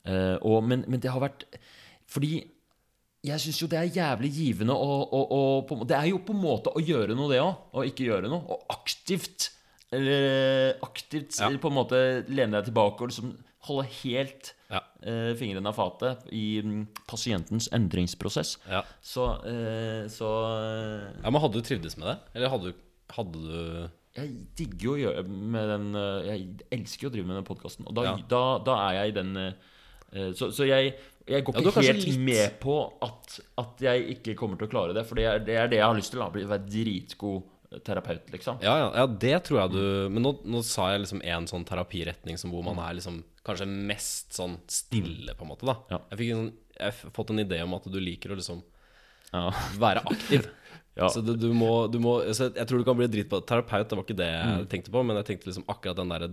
[0.06, 1.44] Eh, og, men, men det har vært
[2.08, 2.38] Fordi
[3.26, 6.32] jeg syns jo det er jævlig givende å, å, å på, Det er jo på
[6.32, 7.66] en måte å gjøre noe, det òg.
[7.76, 8.40] Og ikke gjøre noe.
[8.48, 9.50] Og aktivt
[9.92, 11.50] Eller aktivt Ja.
[11.50, 12.00] på en måte
[12.30, 13.34] lene deg tilbake og liksom
[13.68, 14.80] holde helt Ja.
[15.02, 18.56] eh, fingrene av fatet i mm, pasientens endringsprosess.
[18.70, 18.84] Ja.
[19.02, 20.28] Så, eh, så
[20.60, 22.16] eh, ja, men hadde du trivdes med det?
[22.34, 22.84] Eller hadde du,
[23.16, 23.88] hadde du
[24.20, 26.46] Jeg digger jo å gjøre med den eh, Jeg
[26.78, 27.86] elsker jo å drive med den podkasten.
[27.90, 28.14] Og da, Ja.
[28.30, 30.94] da, da er jeg i den eh, Så, så jeg,
[31.30, 34.94] jeg går ikke helt litt- med på at, at jeg ikke kommer til å klare
[34.96, 35.04] det.
[35.06, 36.18] For det er det, er det jeg har lyst til.
[36.22, 36.30] Da.
[36.34, 37.42] Bli- Være dritgod
[37.86, 38.58] terapeut, liksom.
[38.64, 41.64] Ja, ja, ja, det tror jeg du Men nå, nå sa jeg liksom en sånn
[41.68, 45.76] terapiretning som hvor man er liksom kanskje mest sånn stille, på en måte, da.
[45.92, 46.00] Ja.
[46.10, 48.62] Jeg fikk en sånn Jeg har fått en idé om at du liker å liksom
[49.32, 49.44] Ja.
[49.86, 50.48] være aktiv.
[51.14, 53.86] Så du, du må, du må så Jeg tror du kan bli drit på terapeut,
[53.88, 54.56] det var ikke det Mm.
[54.58, 56.26] jeg tenkte på, men jeg tenkte liksom akkurat den der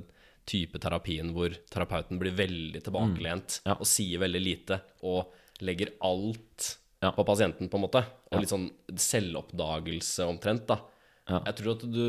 [0.48, 3.78] type terapien hvor terapeuten blir veldig tilbakelent Mm.
[3.78, 5.30] Og sier veldig lite og
[5.62, 8.02] legger alt på pasienten, på en måte.
[8.34, 10.80] Og litt sånn selvoppdagelse omtrent, da.
[11.28, 11.41] Ja.
[11.49, 12.07] Jeg tror at du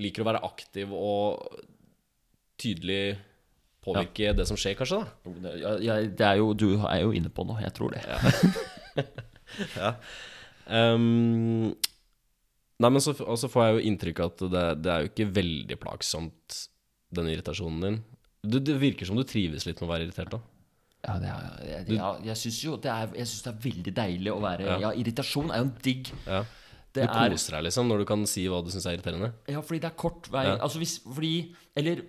[0.00, 1.62] liker å være aktiv og
[2.60, 3.16] tydelig
[3.84, 5.54] påvirke det som skjer, kanskje, da.
[5.84, 7.60] Ja, det er jo, du er jo inne på noe.
[7.64, 8.04] Jeg tror det.
[10.64, 11.74] Ehm,
[12.80, 15.26] nei, men så, så får jeg jo inntrykk av at det, det er jo ikke
[15.36, 16.56] veldig plagsomt,
[17.14, 17.98] den irritasjonen din.
[18.44, 20.40] Du, det virker som du trives litt med å være irritert, da.
[21.04, 23.92] Ja, det er, jeg, jeg, jeg syns jo det er, jeg synes det er veldig
[23.98, 24.76] deilig å være Ja.
[24.86, 26.08] Ja, irritasjon er jo en digg.
[26.24, 26.40] Ja.
[26.94, 29.32] Det Du er koser deg liksom når du kan si hva du syns er irriterende.
[29.50, 30.56] Ja, fordi det er kort vei Ja.
[30.62, 31.34] Altså hvis Fordi
[31.74, 32.04] Eller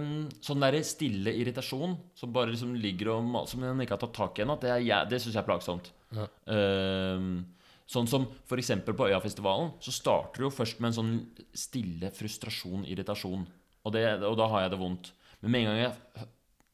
[0.00, 4.16] um, sånn derre stille irritasjon som bare liksom ligger og Som en ikke har tatt
[4.16, 5.92] tak i ennå, det, er det syns jeg er plagsomt.
[6.14, 6.26] Ja.
[6.50, 7.44] Um,
[7.90, 8.26] sånn som
[8.56, 11.14] eksempel på Øyafestivalen, så starter det jo først med en sånn
[11.54, 13.44] stille frustrasjon, irritasjon.
[13.84, 15.12] Og, det, og da har jeg det vondt.
[15.42, 16.26] Men med en gang jeg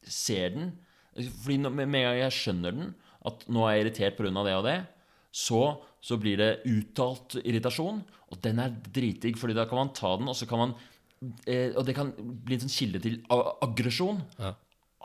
[0.06, 0.70] ser den
[1.42, 2.92] Fordi med en gang jeg skjønner den,
[3.26, 4.44] at nå er jeg irritert pga.
[4.46, 4.78] det og det,
[5.30, 5.62] så,
[6.00, 10.30] så blir det uttalt irritasjon, og den er dritdigg, fordi da kan man ta den,
[10.32, 10.74] og så kan man
[11.44, 14.22] eh, Og det kan bli en sånn kilde til aggresjon.
[14.40, 14.54] Ja.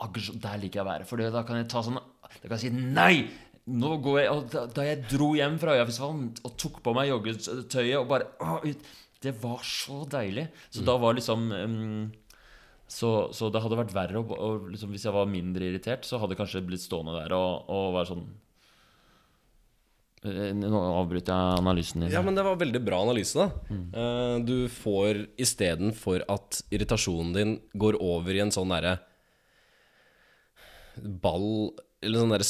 [0.06, 2.64] Aggresjon, Der liker jeg å være, for da kan jeg ta sånn Da kan jeg
[2.68, 3.26] si nei!
[3.66, 7.08] Nå går jeg, og da, da jeg dro hjem fra Øyafestivalen og tok på meg
[7.10, 8.60] joggetøyet og bare å,
[9.18, 10.44] Det var så deilig.
[10.70, 12.04] Så da var liksom um,
[12.86, 16.20] så, så det hadde vært verre og, og liksom, Hvis jeg var mindre irritert, så
[16.22, 18.26] hadde jeg kanskje blitt stående der og, og være sånn
[20.56, 22.12] Nå avbryter jeg analysen din.
[22.14, 23.48] Ja, men det var veldig bra analyse, da.
[23.70, 24.46] Mm.
[24.46, 28.98] Du får istedenfor at irritasjonen din går over i en sånn derre
[30.96, 32.46] ball Eller sånn derre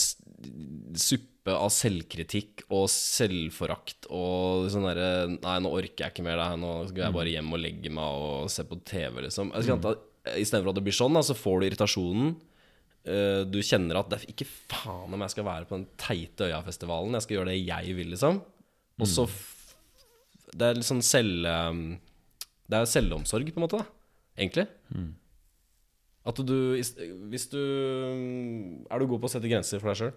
[1.00, 6.50] suppe av selvkritikk og selvforakt og sånn derre Nei, nå orker jeg ikke mer, det
[6.50, 9.54] her, nå skal jeg bare hjem og legge meg og se på TV, liksom.
[9.54, 12.32] Skal at Istedenfor at det blir sånn, da, så får du irritasjonen.
[13.06, 16.48] Eh, Du kjenner at det er ikke faen om jeg skal være på den teite
[16.50, 17.14] Øyafestivalen.
[17.14, 18.40] Jeg skal gjøre det jeg vil, liksom.
[19.00, 19.36] Og så f
[20.56, 21.46] Det er litt sånn selv...
[21.46, 21.98] um,
[22.66, 23.86] Det er selvomsorg, på en måte, da.
[24.38, 24.66] Egentlig.
[26.26, 27.60] At du Hvis du
[28.90, 30.14] Er du god på å sette grenser for deg sjøl?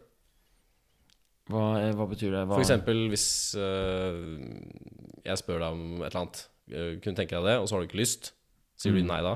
[1.50, 2.42] Hva, eh, hva betyr det?
[2.46, 2.58] Hva?
[2.58, 4.50] For eksempel hvis øh,
[5.26, 6.42] jeg spør deg om et eller annet,
[7.02, 8.34] kunne tenke deg det, og så har du ikke lyst,
[8.78, 9.32] sier du nei da?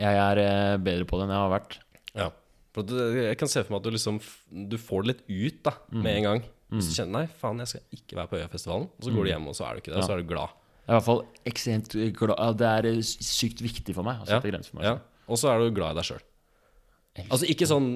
[0.00, 1.76] Jeg er eh, bedre på det enn jeg har vært.
[2.16, 2.30] Ja.
[2.78, 4.20] Du, jeg kan se for meg at du liksom
[4.70, 6.42] Du får det litt ut da med en gang.
[6.68, 6.80] Mm.
[6.84, 9.46] Så kjenner nei, faen, jeg skal ikke være på Øyafestivalen, og så går du hjem,
[9.48, 10.56] og så er du ikke det, og så er du glad.
[10.88, 14.38] Jeg er i hvert fall ekstremt glad Det er eh, sykt viktig for meg Ja.
[14.40, 14.84] for meg.
[14.84, 14.98] Ja.
[15.28, 16.22] Og så er du glad i deg sjøl.
[17.28, 17.88] Altså ikke sånn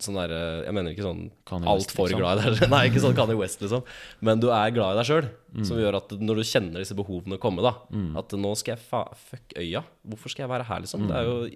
[0.00, 1.22] Sånn der, øh, Jeg mener ikke sånn
[1.68, 2.20] altfor liksom.
[2.22, 2.70] glad i deg selv.
[2.74, 3.82] Nei, ikke sånn Kanye West, liksom.
[4.24, 5.26] Men du er glad i deg sjøl.
[5.66, 7.74] Som gjør at når du kjenner disse behovene komme, da
[8.16, 9.82] At nå skal jeg fa Fuck øya.
[10.06, 11.04] Hvorfor skal jeg være her, liksom?
[11.10, 11.50] Det er jo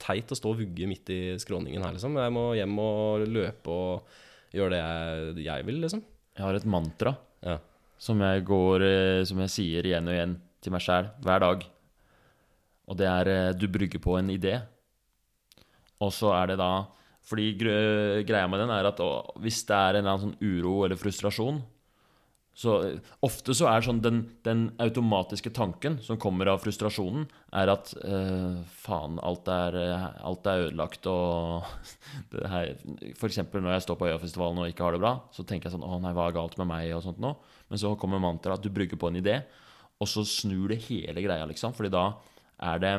[0.00, 2.16] teit å stå og vugge midt i skråningen her, liksom.
[2.18, 4.14] Jeg må hjem og løpe og
[4.56, 6.02] gjøre det jeg, jeg vil, liksom.
[6.36, 7.58] Jeg har et mantra Ja.
[8.00, 11.64] som jeg går eh, Som jeg sier igjen og igjen til meg sjæl hver dag.
[12.90, 14.58] Og det er eh, du brygger på en idé.
[16.00, 16.70] Og så er det da
[17.28, 20.80] Fordi greia med den er at å, hvis det er en eller annen sånn uro
[20.86, 21.60] eller frustrasjon
[22.60, 27.24] så eh, Ofte så er sånn den, den automatiske tanken som kommer av frustrasjonen,
[27.56, 31.64] er at øh, faen, alt er, eh, alt er ødelagt og
[32.34, 35.70] det For eksempel når jeg står på Øyafestivalen og ikke har det bra, så tenker
[35.70, 36.90] jeg sånn Å nei, hva er galt med meg?
[36.96, 37.32] og sånt nå.
[37.70, 39.40] Men så kommer mantraet at du bruker på en idé,
[40.00, 41.72] og så snur det hele greia, liksom.
[41.76, 42.04] Fordi da
[42.70, 42.94] er det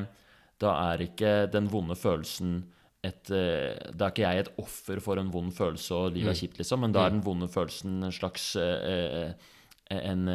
[0.61, 2.61] da er ikke den vonde følelsen
[3.05, 6.39] et eh, Da er ikke jeg et offer for en vond følelse og livet er
[6.43, 10.29] kjipt, liksom, men da er den vonde følelsen en slags eh, eh, en,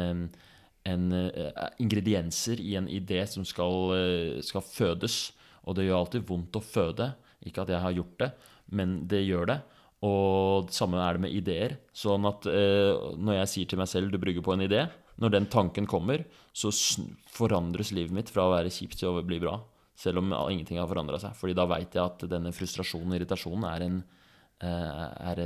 [0.87, 3.95] en eh, ingredienser i en idé som skal,
[4.45, 5.31] skal fødes.
[5.67, 7.09] Og det gjør alltid vondt å føde.
[7.47, 8.29] Ikke at jeg har gjort det,
[8.75, 9.57] men det gjør det.
[10.05, 11.73] Og det samme er det med ideer.
[11.95, 14.85] Sånn at når jeg sier til meg selv 'du brygger på en idé',
[15.17, 16.69] når den tanken kommer, så
[17.33, 19.57] forandres livet mitt fra å være kjipt til å bli bra.
[19.97, 21.33] Selv om ingenting har forandra seg.
[21.37, 24.01] Fordi da veit jeg at denne frustrasjonen og irritasjonen er, en,
[24.61, 25.41] eh, er,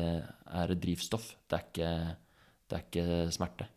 [0.64, 1.30] er drivstoff.
[1.47, 1.91] Det er ikke,
[2.68, 3.70] det er ikke smerte.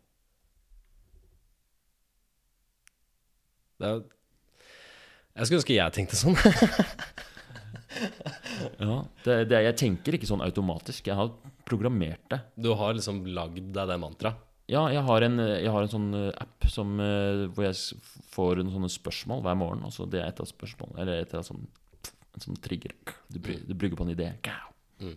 [3.79, 4.03] Det er,
[5.35, 6.37] jeg skulle ønske jeg tenkte sånn.
[8.79, 11.07] Ja, det, det, jeg tenker ikke sånn automatisk.
[11.07, 11.31] Jeg har
[11.67, 12.41] programmert det.
[12.59, 14.41] Du har liksom lagd deg det mantraet.
[14.71, 17.99] Ja, jeg har en, jeg har en sånn eh, app som, eh, hvor jeg
[18.33, 19.83] får noen sånne spørsmål hver morgen.
[19.85, 21.67] Altså det er et av spørsmålene Eller et av sånn,
[22.33, 22.95] en sånn trigger.
[23.29, 24.31] Du, du brygger på en idé.
[25.03, 25.13] Mm.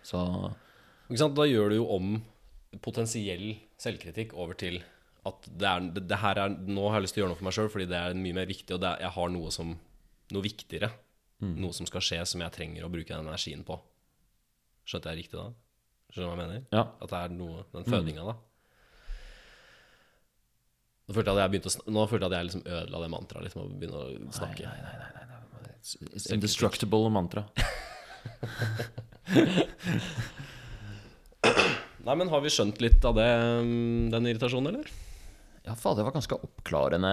[0.00, 0.22] Så
[1.10, 1.36] Ikke sant?
[1.36, 2.16] Da gjør du jo om
[2.84, 4.80] potensiell selvkritikk over til
[5.28, 7.48] at det, er, det, det er, nå har jeg lyst til å gjøre noe for
[7.48, 9.74] meg sjøl, fordi det er mye mer viktig, og er, jeg har noe som
[10.32, 10.90] noe viktigere.
[11.62, 13.76] Noe som skal skje, som jeg trenger å bruke den energien på.
[14.88, 15.50] Skjønte jeg riktig da?
[16.08, 16.60] Skjønner du hva jeg mener?
[16.72, 16.84] ja.
[17.02, 18.34] At det er noe, den fødinga, da.
[21.08, 22.98] Nå følte jeg at jeg begynte å sn Nå følte jeg at jeg liksom ødela
[23.00, 24.64] det mantraet med å begynne å snakke.
[24.68, 25.74] Nei, nei, nei, nei, nei.
[25.78, 27.46] It's, it's indestructible mantra.
[32.08, 34.86] Nei, men har vi skjønt litt av det, mm, den irritasjonen, eller?
[35.66, 37.10] Ja, fader, det var ganske oppklarende.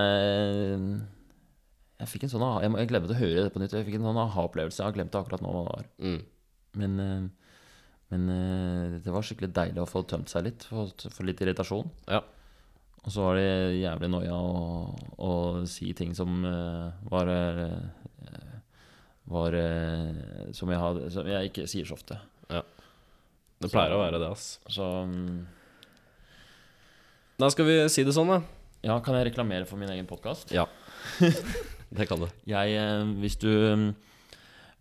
[1.99, 3.75] Jeg fikk en sånn Jeg, må, jeg glemte å høre det på nytt.
[3.75, 4.79] Jeg fikk en sånn aha-opplevelse.
[4.79, 5.89] Jeg har glemt det akkurat nå hva det var.
[5.99, 6.21] Mm.
[6.79, 6.91] Men,
[8.15, 10.65] men eh, det var skikkelig deilig å få tømt seg litt.
[10.69, 11.91] Få få litt irritasjon.
[12.07, 12.23] Ja.
[13.05, 15.31] Og så var det jævlig noia å, å
[15.69, 17.75] si ting som eh, var eh,
[19.25, 22.17] Var eh, som, jeg hadde, som jeg ikke sier så ofte.
[23.61, 24.57] Det pleier å være det, ass.
[24.69, 25.45] Så um,
[27.39, 28.41] Da skal vi si det sånn, da.
[28.85, 30.51] ja, kan jeg reklamere for min egen podkast?
[30.53, 30.67] Ja.
[31.97, 32.27] det kan du.
[32.55, 33.49] Jeg, eh, hvis du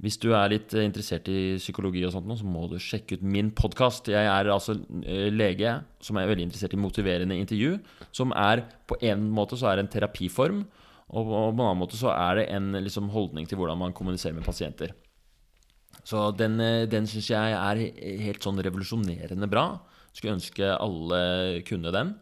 [0.02, 3.26] hvis du er litt eh, interessert i psykologi og sånt, så må du sjekke ut
[3.26, 4.10] min podkast.
[4.10, 4.74] Jeg er altså
[5.04, 7.78] eh, lege som er veldig interessert i motiverende intervju.
[8.14, 10.64] Som er på en måte så er en terapiform,
[11.14, 14.34] og på en annen måte så er det en liksom, holdning til hvordan man kommuniserer
[14.34, 14.96] med pasienter.
[16.02, 17.84] Så den, eh, den syns jeg er
[18.26, 19.68] helt sånn revolusjonerende bra.
[20.10, 22.16] Skulle ønske alle kunne den.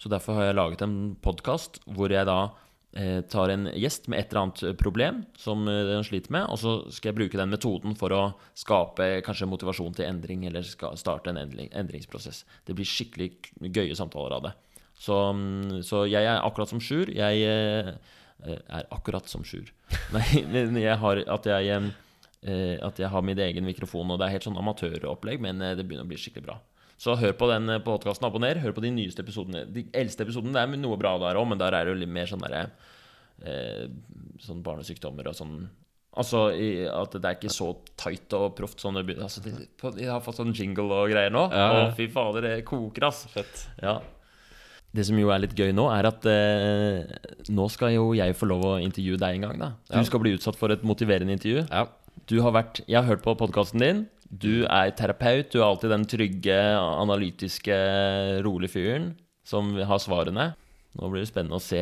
[0.00, 2.54] Så derfor har jeg laget en podkast hvor jeg da
[3.28, 6.72] tar en gjest med et eller annet problem som eh, den sliter med, og så
[6.94, 8.22] skal jeg bruke den metoden for å
[8.58, 12.44] skape kanskje motivasjon til endring, eller starte en endringsprosess.
[12.66, 13.30] Det blir skikkelig
[13.68, 14.54] gøye samtaler av det.
[14.98, 17.12] Så, mm, så jeg er akkurat som Sjur.
[17.14, 17.92] Jeg eh,
[18.48, 19.70] er akkurat som Sjur.
[20.16, 20.24] Nei,
[20.82, 21.90] jeg har at jeg eh,
[22.42, 25.76] eh, at jeg har min egen mikrofon, og det er helt sånn amatøropplegg, men eh,
[25.78, 26.58] det begynner å bli skikkelig bra.
[26.98, 28.58] Så hør på den podkasten, abonner.
[28.58, 29.64] Hør på de nyeste episodene.
[29.70, 32.10] De eldste episodene det er noe bra der òg, men der er det jo litt
[32.10, 32.64] mer sånn derre
[33.46, 33.84] eh,
[34.42, 35.60] Sånn barnesykdommer og sånn
[36.18, 37.68] Altså i, at det er ikke så
[38.00, 38.96] tight og proft sånn.
[38.98, 39.52] Altså, de,
[39.94, 41.44] de har fått sånn jingle og greier nå.
[41.52, 41.82] Ja, ja.
[41.84, 43.20] Og fy fader, det koker, ass.
[43.30, 43.68] Fett.
[43.78, 44.00] Ja.
[44.96, 47.04] Det som jo er litt gøy nå, er at eh,
[47.52, 49.60] nå skal jo jeg få lov å intervjue deg en gang.
[49.60, 51.66] da Du skal bli utsatt for et motiverende intervju.
[51.68, 51.84] Ja.
[52.28, 54.06] Du har vært, Jeg har hørt på podkasten din.
[54.30, 55.50] Du er terapeut.
[55.52, 57.76] Du er alltid den trygge, analytiske,
[58.44, 59.10] rolige fyren
[59.48, 60.50] som har svarene.
[60.98, 61.80] Nå blir det spennende å se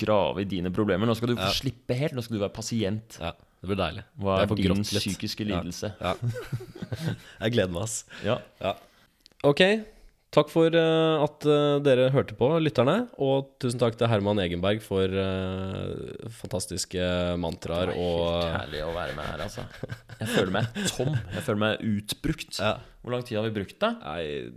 [0.00, 1.06] grave i dine problemer.
[1.08, 1.48] Nå skal du Ja.
[1.54, 2.12] slippe helt.
[2.16, 3.18] Nå skal du være pasient.
[3.20, 3.32] ja.
[3.60, 4.04] Det blir deilig.
[4.22, 5.88] Hva er din psykiske lidelse?
[6.00, 6.12] Ja.
[7.42, 8.04] Jeg gleder meg, ass.
[8.22, 8.36] Ja.
[8.62, 8.76] Ja.
[9.42, 9.62] Ok.
[10.28, 13.06] Takk for eh, at eh, dere hørte på, lytterne.
[13.24, 17.00] Og tusen takk til Herman Egenberg for eh, fantastiske
[17.40, 19.64] mantraer Det og helt herlig å være med her, altså.
[20.20, 21.14] Jeg føler meg tom.
[21.32, 22.60] Jeg føler meg utbrukt.
[22.60, 22.74] Ja.
[23.00, 23.94] Hvor lang tid har vi brukt, da?
[24.04, 24.52] Nei,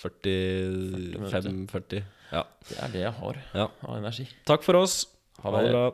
[0.00, 2.00] 45-40.
[2.32, 2.46] Ja.
[2.70, 3.68] Det er det jeg har Ja.
[3.84, 4.24] av energi.
[4.48, 5.02] Takk for oss.
[5.44, 5.72] Ha det det.
[5.76, 5.84] bra.